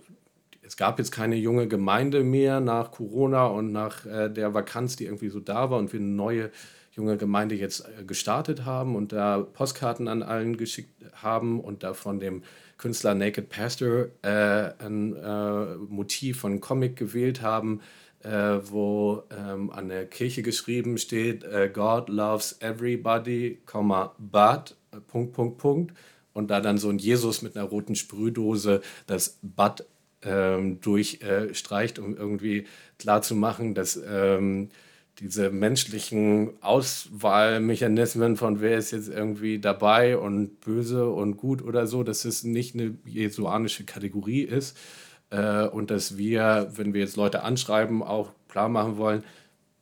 [0.62, 5.04] es gab jetzt keine junge Gemeinde mehr nach Corona und nach äh, der Vakanz, die
[5.04, 6.50] irgendwie so da war und wir eine neue
[6.90, 11.94] junge Gemeinde jetzt äh, gestartet haben und da Postkarten an allen geschickt haben und da
[11.94, 12.42] von dem
[12.78, 17.80] Künstler Naked Pastor äh, ein äh, Motiv von Comic gewählt haben,
[18.22, 23.58] äh, wo ähm, an der Kirche geschrieben steht, äh, God loves everybody,
[24.18, 25.94] but, äh, Punkt, Punkt, Punkt.
[26.32, 29.84] Und da dann so ein Jesus mit einer roten Sprühdose das But
[30.22, 32.66] ähm, durchstreicht, um irgendwie
[32.98, 34.68] klarzumachen, dass ähm,
[35.18, 42.02] diese menschlichen Auswahlmechanismen von wer ist jetzt irgendwie dabei und böse und gut oder so,
[42.02, 44.76] dass es nicht eine jesuanische Kategorie ist,
[45.30, 49.24] äh, und dass wir, wenn wir jetzt Leute anschreiben, auch klar machen wollen,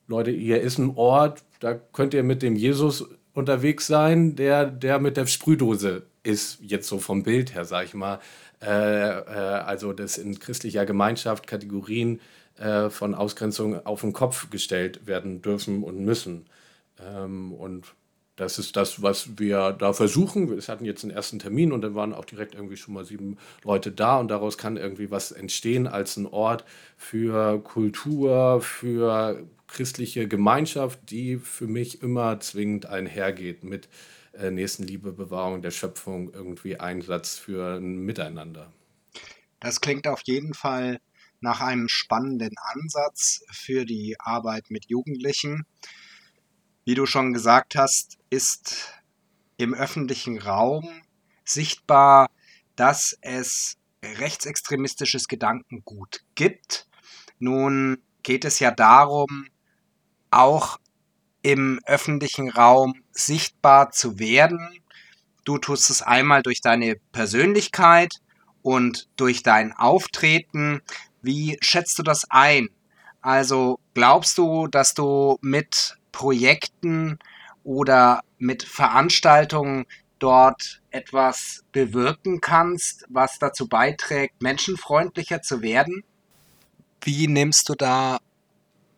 [0.06, 4.98] Leute, hier ist ein Ort, da könnt ihr mit dem Jesus unterwegs sein, der, der
[4.98, 8.20] mit der Sprühdose ist, jetzt so vom Bild her, sag ich mal.
[8.62, 12.20] Äh, äh, also, dass in christlicher Gemeinschaft Kategorien
[12.58, 16.46] äh, von Ausgrenzung auf den Kopf gestellt werden dürfen und müssen.
[17.00, 17.94] Ähm, und
[18.38, 20.48] das ist das, was wir da versuchen.
[20.48, 23.36] Wir hatten jetzt einen ersten Termin und dann waren auch direkt irgendwie schon mal sieben
[23.64, 26.64] Leute da und daraus kann irgendwie was entstehen als ein Ort
[26.96, 33.88] für Kultur, für christliche Gemeinschaft, die für mich immer zwingend einhergeht mit
[34.34, 38.72] äh, Nächstenliebe, Bewahrung der Schöpfung, irgendwie Einsatz für ein Miteinander.
[39.58, 41.00] Das klingt auf jeden Fall
[41.40, 45.66] nach einem spannenden Ansatz für die Arbeit mit Jugendlichen.
[46.88, 48.94] Wie du schon gesagt hast, ist
[49.58, 50.88] im öffentlichen Raum
[51.44, 52.30] sichtbar,
[52.76, 56.88] dass es rechtsextremistisches Gedankengut gibt.
[57.38, 59.48] Nun geht es ja darum,
[60.30, 60.80] auch
[61.42, 64.80] im öffentlichen Raum sichtbar zu werden.
[65.44, 68.14] Du tust es einmal durch deine Persönlichkeit
[68.62, 70.80] und durch dein Auftreten.
[71.20, 72.70] Wie schätzt du das ein?
[73.20, 77.20] Also glaubst du, dass du mit Projekten
[77.62, 79.86] oder mit Veranstaltungen
[80.18, 86.02] dort etwas bewirken kannst, was dazu beiträgt, menschenfreundlicher zu werden?
[87.02, 88.18] Wie nimmst du da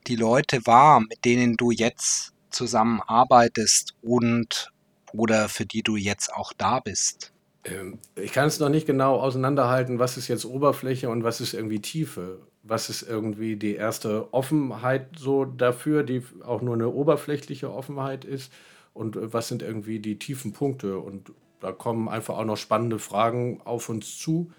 [0.07, 4.73] die Leute wahr, mit denen du jetzt zusammenarbeitest und
[5.13, 7.35] oder für die du jetzt auch da bist?
[7.65, 11.53] Ähm, ich kann es noch nicht genau auseinanderhalten, was ist jetzt Oberfläche und was ist
[11.53, 17.73] irgendwie Tiefe was ist irgendwie die erste Offenheit so dafür, die auch nur eine oberflächliche
[17.73, 18.53] Offenheit ist?
[18.95, 20.99] und äh, was sind irgendwie die tiefen Punkte.
[20.99, 24.53] Und da kommen einfach auch noch spannende Fragen auf uns zu.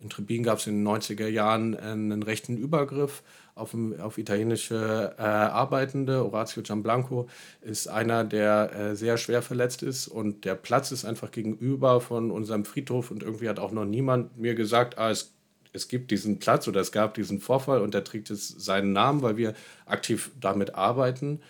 [0.00, 3.22] In Trebin gab es in den 90er Jahren einen rechten Übergriff
[3.54, 6.24] auf, auf italienische äh, Arbeitende.
[6.24, 7.28] Orazio Gianblanco
[7.62, 12.30] ist einer, der äh, sehr schwer verletzt ist und der Platz ist einfach gegenüber von
[12.30, 15.33] unserem Friedhof und irgendwie hat auch noch niemand mir gesagt, ah, es,
[15.74, 19.22] es gibt diesen Platz oder es gab diesen Vorfall und der trägt jetzt seinen Namen,
[19.22, 19.54] weil wir
[19.84, 21.40] aktiv damit arbeiten.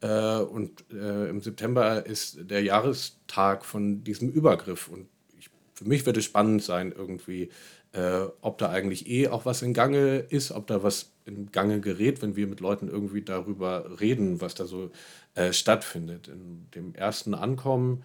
[0.00, 5.06] Äh, und äh, im September ist der Jahrestag von diesem Übergriff und
[5.38, 7.50] ich, für mich wird es spannend sein, irgendwie
[7.92, 11.80] äh, ob da eigentlich eh auch was in Gange ist, ob da was in Gange
[11.80, 14.90] gerät, wenn wir mit Leuten irgendwie darüber reden, was da so
[15.34, 16.28] äh, stattfindet.
[16.28, 18.02] In dem ersten Ankommen,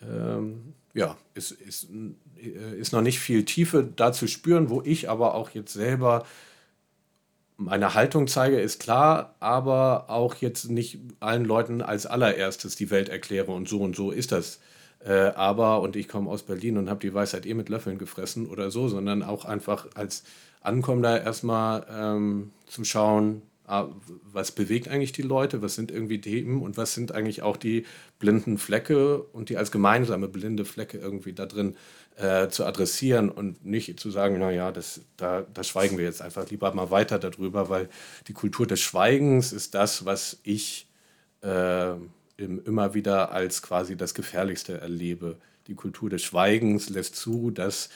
[0.00, 2.14] ähm, ja, ist, ist, äh,
[2.46, 6.24] ist noch nicht viel Tiefe da zu spüren, wo ich aber auch jetzt selber
[7.56, 13.08] meine Haltung zeige, ist klar, aber auch jetzt nicht allen Leuten als allererstes die Welt
[13.08, 14.58] erkläre und so und so ist das
[15.04, 18.46] äh, aber, und ich komme aus Berlin und habe die Weisheit eh mit Löffeln gefressen
[18.46, 20.24] oder so, sondern auch einfach als
[20.62, 23.88] Ankommender erstmal ähm, zu schauen, ah,
[24.32, 27.84] was bewegt eigentlich die Leute, was sind irgendwie Themen und was sind eigentlich auch die
[28.18, 31.76] blinden Flecke und die als gemeinsame blinde Flecke irgendwie da drin
[32.16, 36.48] äh, zu adressieren und nicht zu sagen, naja, das, da, da schweigen wir jetzt einfach
[36.50, 37.88] lieber mal weiter darüber, weil
[38.28, 40.86] die Kultur des Schweigens ist das, was ich
[41.42, 41.94] äh,
[42.36, 45.36] immer wieder als quasi das Gefährlichste erlebe.
[45.66, 47.88] Die Kultur des Schweigens lässt zu, dass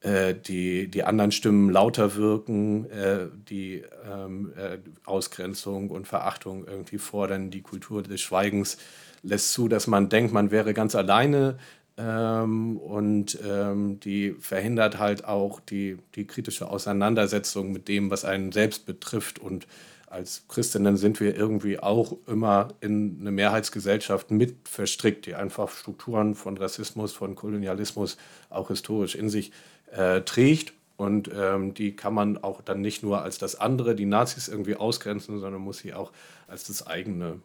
[0.00, 6.98] äh, die, die anderen Stimmen lauter wirken, äh, die ähm, äh, Ausgrenzung und Verachtung irgendwie
[6.98, 7.50] fordern.
[7.50, 8.78] Die Kultur des Schweigens
[9.22, 11.58] lässt zu, dass man denkt, man wäre ganz alleine
[12.02, 18.50] ähm, und ähm, die verhindert halt auch die, die kritische Auseinandersetzung mit dem, was einen
[18.50, 19.66] selbst betrifft und
[20.12, 26.34] als Christinnen sind wir irgendwie auch immer in eine Mehrheitsgesellschaft mit verstrickt, die einfach Strukturen
[26.34, 28.18] von Rassismus, von Kolonialismus
[28.50, 29.52] auch historisch in sich
[29.90, 30.74] äh, trägt.
[30.98, 34.76] Und ähm, die kann man auch dann nicht nur als das andere, die Nazis irgendwie
[34.76, 36.12] ausgrenzen, sondern muss sie auch
[36.46, 37.40] als das eigene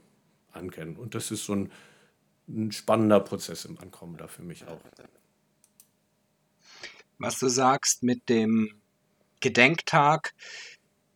[0.52, 0.98] ankennen.
[0.98, 1.72] Und das ist so ein,
[2.48, 4.80] ein spannender Prozess im Ankommen da für mich auch.
[7.18, 8.82] Was du sagst mit dem
[9.40, 10.34] Gedenktag,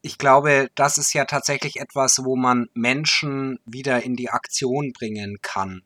[0.02, 5.38] ich glaube, das ist ja tatsächlich etwas, wo man Menschen wieder in die Aktion bringen
[5.42, 5.84] kann.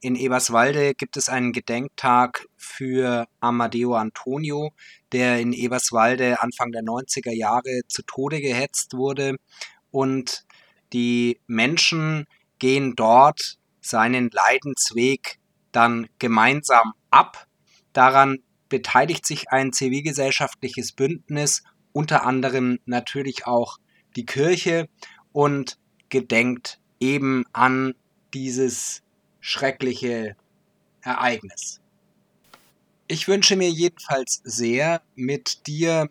[0.00, 4.72] In Eberswalde gibt es einen Gedenktag für Amadeo Antonio,
[5.12, 9.36] der in Eberswalde Anfang der 90er Jahre zu Tode gehetzt wurde.
[9.92, 10.44] Und
[10.92, 12.26] die Menschen
[12.58, 15.38] gehen dort seinen Leidensweg
[15.72, 17.46] dann gemeinsam ab.
[17.92, 21.62] Daran beteiligt sich ein zivilgesellschaftliches Bündnis
[21.92, 23.78] unter anderem natürlich auch
[24.16, 24.88] die Kirche
[25.32, 25.78] und
[26.08, 27.94] gedenkt eben an
[28.32, 29.02] dieses
[29.40, 30.36] schreckliche
[31.02, 31.80] Ereignis.
[33.08, 36.08] Ich wünsche mir jedenfalls sehr, mit dir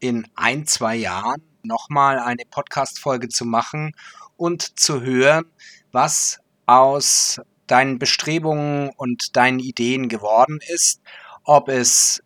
[0.00, 3.92] in ein, zwei Jahren nochmal eine Podcast-Folge zu machen
[4.36, 5.46] und zu hören,
[5.92, 11.00] was aus deinen Bestrebungen und deinen Ideen geworden ist,
[11.44, 12.22] ob es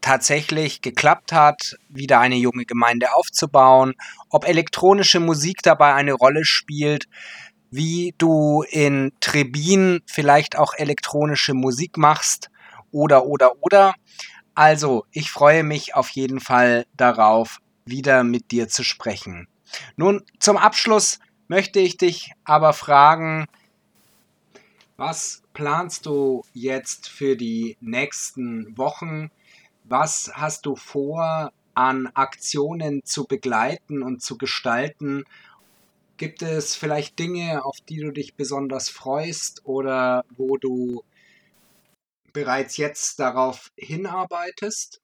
[0.00, 3.94] tatsächlich geklappt hat, wieder eine junge Gemeinde aufzubauen,
[4.30, 7.04] ob elektronische Musik dabei eine Rolle spielt,
[7.70, 12.50] wie du in Trebin vielleicht auch elektronische Musik machst
[12.90, 13.94] oder oder oder.
[14.54, 19.48] Also, ich freue mich auf jeden Fall darauf, wieder mit dir zu sprechen.
[19.96, 21.18] Nun, zum Abschluss
[21.50, 23.48] möchte ich dich aber fragen,
[24.96, 29.32] was planst du jetzt für die nächsten Wochen?
[29.82, 35.24] Was hast du vor, an Aktionen zu begleiten und zu gestalten?
[36.18, 41.02] Gibt es vielleicht Dinge, auf die du dich besonders freust oder wo du
[42.32, 45.00] bereits jetzt darauf hinarbeitest?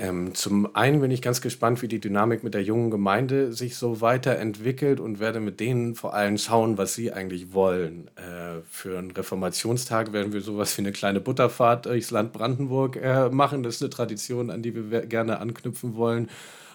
[0.00, 3.74] Ähm, zum einen bin ich ganz gespannt, wie die Dynamik mit der jungen Gemeinde sich
[3.74, 8.08] so weiterentwickelt und werde mit denen vor allem schauen, was sie eigentlich wollen.
[8.14, 13.28] Äh, für einen Reformationstag werden wir sowas wie eine kleine Butterfahrt durchs Land Brandenburg äh,
[13.30, 13.64] machen.
[13.64, 16.28] Das ist eine Tradition, an die wir gerne anknüpfen wollen.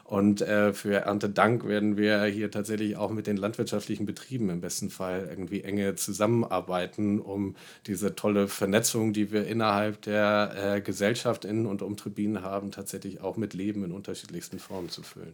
[0.04, 4.90] Und äh, für Erntedank werden wir hier tatsächlich auch mit den landwirtschaftlichen Betrieben im besten
[4.90, 7.56] Fall irgendwie enge zusammenarbeiten, um
[7.88, 13.22] diese tolle Vernetzung, die wir innerhalb der äh, Gesellschaft in und um Tribinen haben, tatsächlich
[13.22, 15.34] auch mit Leben in unterschiedlichsten Formen zu füllen.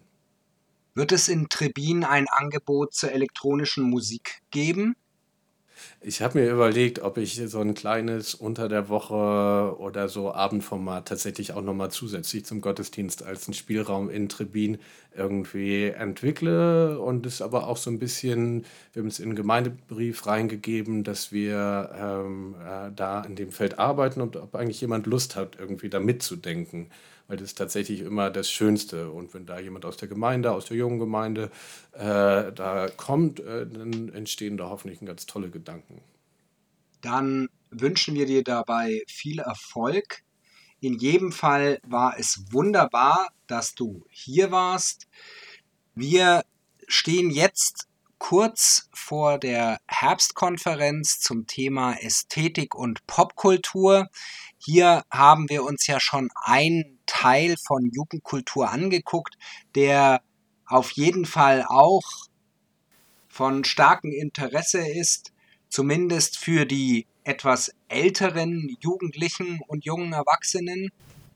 [0.93, 4.95] Wird es in Trebin ein Angebot zur elektronischen Musik geben?
[6.01, 11.07] Ich habe mir überlegt, ob ich so ein kleines unter der Woche oder so Abendformat
[11.07, 14.77] tatsächlich auch nochmal zusätzlich zum Gottesdienst als einen Spielraum in Trebin
[15.15, 16.99] irgendwie entwickle.
[16.99, 21.31] Und es aber auch so ein bisschen, wir haben es in den Gemeindebrief reingegeben, dass
[21.31, 25.89] wir ähm, äh, da in dem Feld arbeiten und ob eigentlich jemand Lust hat, irgendwie
[25.89, 26.87] da mitzudenken
[27.29, 29.11] weil das ist tatsächlich immer das Schönste.
[29.11, 31.51] Und wenn da jemand aus der Gemeinde, aus der jungen Gemeinde
[31.93, 36.01] äh, da kommt, äh, dann entstehen da hoffentlich ganz tolle Gedanken.
[37.01, 40.23] Dann wünschen wir dir dabei viel Erfolg.
[40.81, 45.07] In jedem Fall war es wunderbar, dass du hier warst.
[45.93, 46.43] Wir
[46.87, 54.09] stehen jetzt kurz vor der Herbstkonferenz zum Thema Ästhetik und Popkultur.
[54.61, 59.35] Hier haben wir uns ja schon ein Teil von Jugendkultur angeguckt,
[59.73, 60.21] der
[60.65, 62.03] auf jeden Fall auch
[63.29, 65.31] von starkem Interesse ist,
[65.69, 70.89] zumindest für die etwas älteren Jugendlichen und jungen Erwachsenen.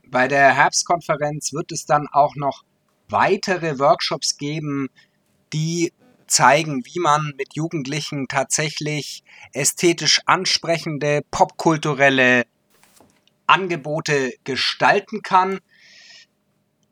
[0.06, 2.64] Bei der Herbstkonferenz wird es dann auch noch
[3.08, 4.90] weitere Workshops geben,
[5.54, 5.94] die
[6.28, 12.44] zeigen, wie man mit Jugendlichen tatsächlich ästhetisch ansprechende, popkulturelle
[13.48, 15.60] Angebote gestalten kann.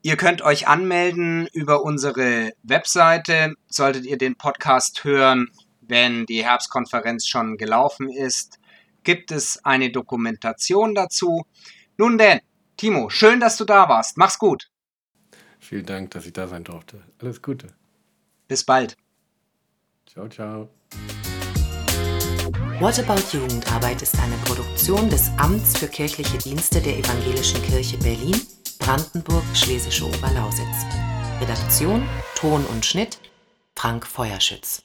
[0.03, 3.53] Ihr könnt euch anmelden über unsere Webseite.
[3.67, 8.59] Solltet ihr den Podcast hören, wenn die Herbstkonferenz schon gelaufen ist,
[9.03, 11.43] gibt es eine Dokumentation dazu.
[11.97, 12.39] Nun denn,
[12.77, 14.17] Timo, schön, dass du da warst.
[14.17, 14.69] Mach's gut.
[15.59, 17.03] Vielen Dank, dass ich da sein durfte.
[17.19, 17.67] Alles Gute.
[18.47, 18.97] Bis bald.
[20.07, 20.69] Ciao, ciao.
[22.81, 28.35] What About Jugendarbeit ist eine Produktion des Amts für kirchliche Dienste der Evangelischen Kirche Berlin,
[28.79, 30.65] Brandenburg, Schlesische Oberlausitz.
[31.39, 32.01] Redaktion,
[32.33, 33.19] Ton und Schnitt
[33.75, 34.79] Frank Feuerschütz.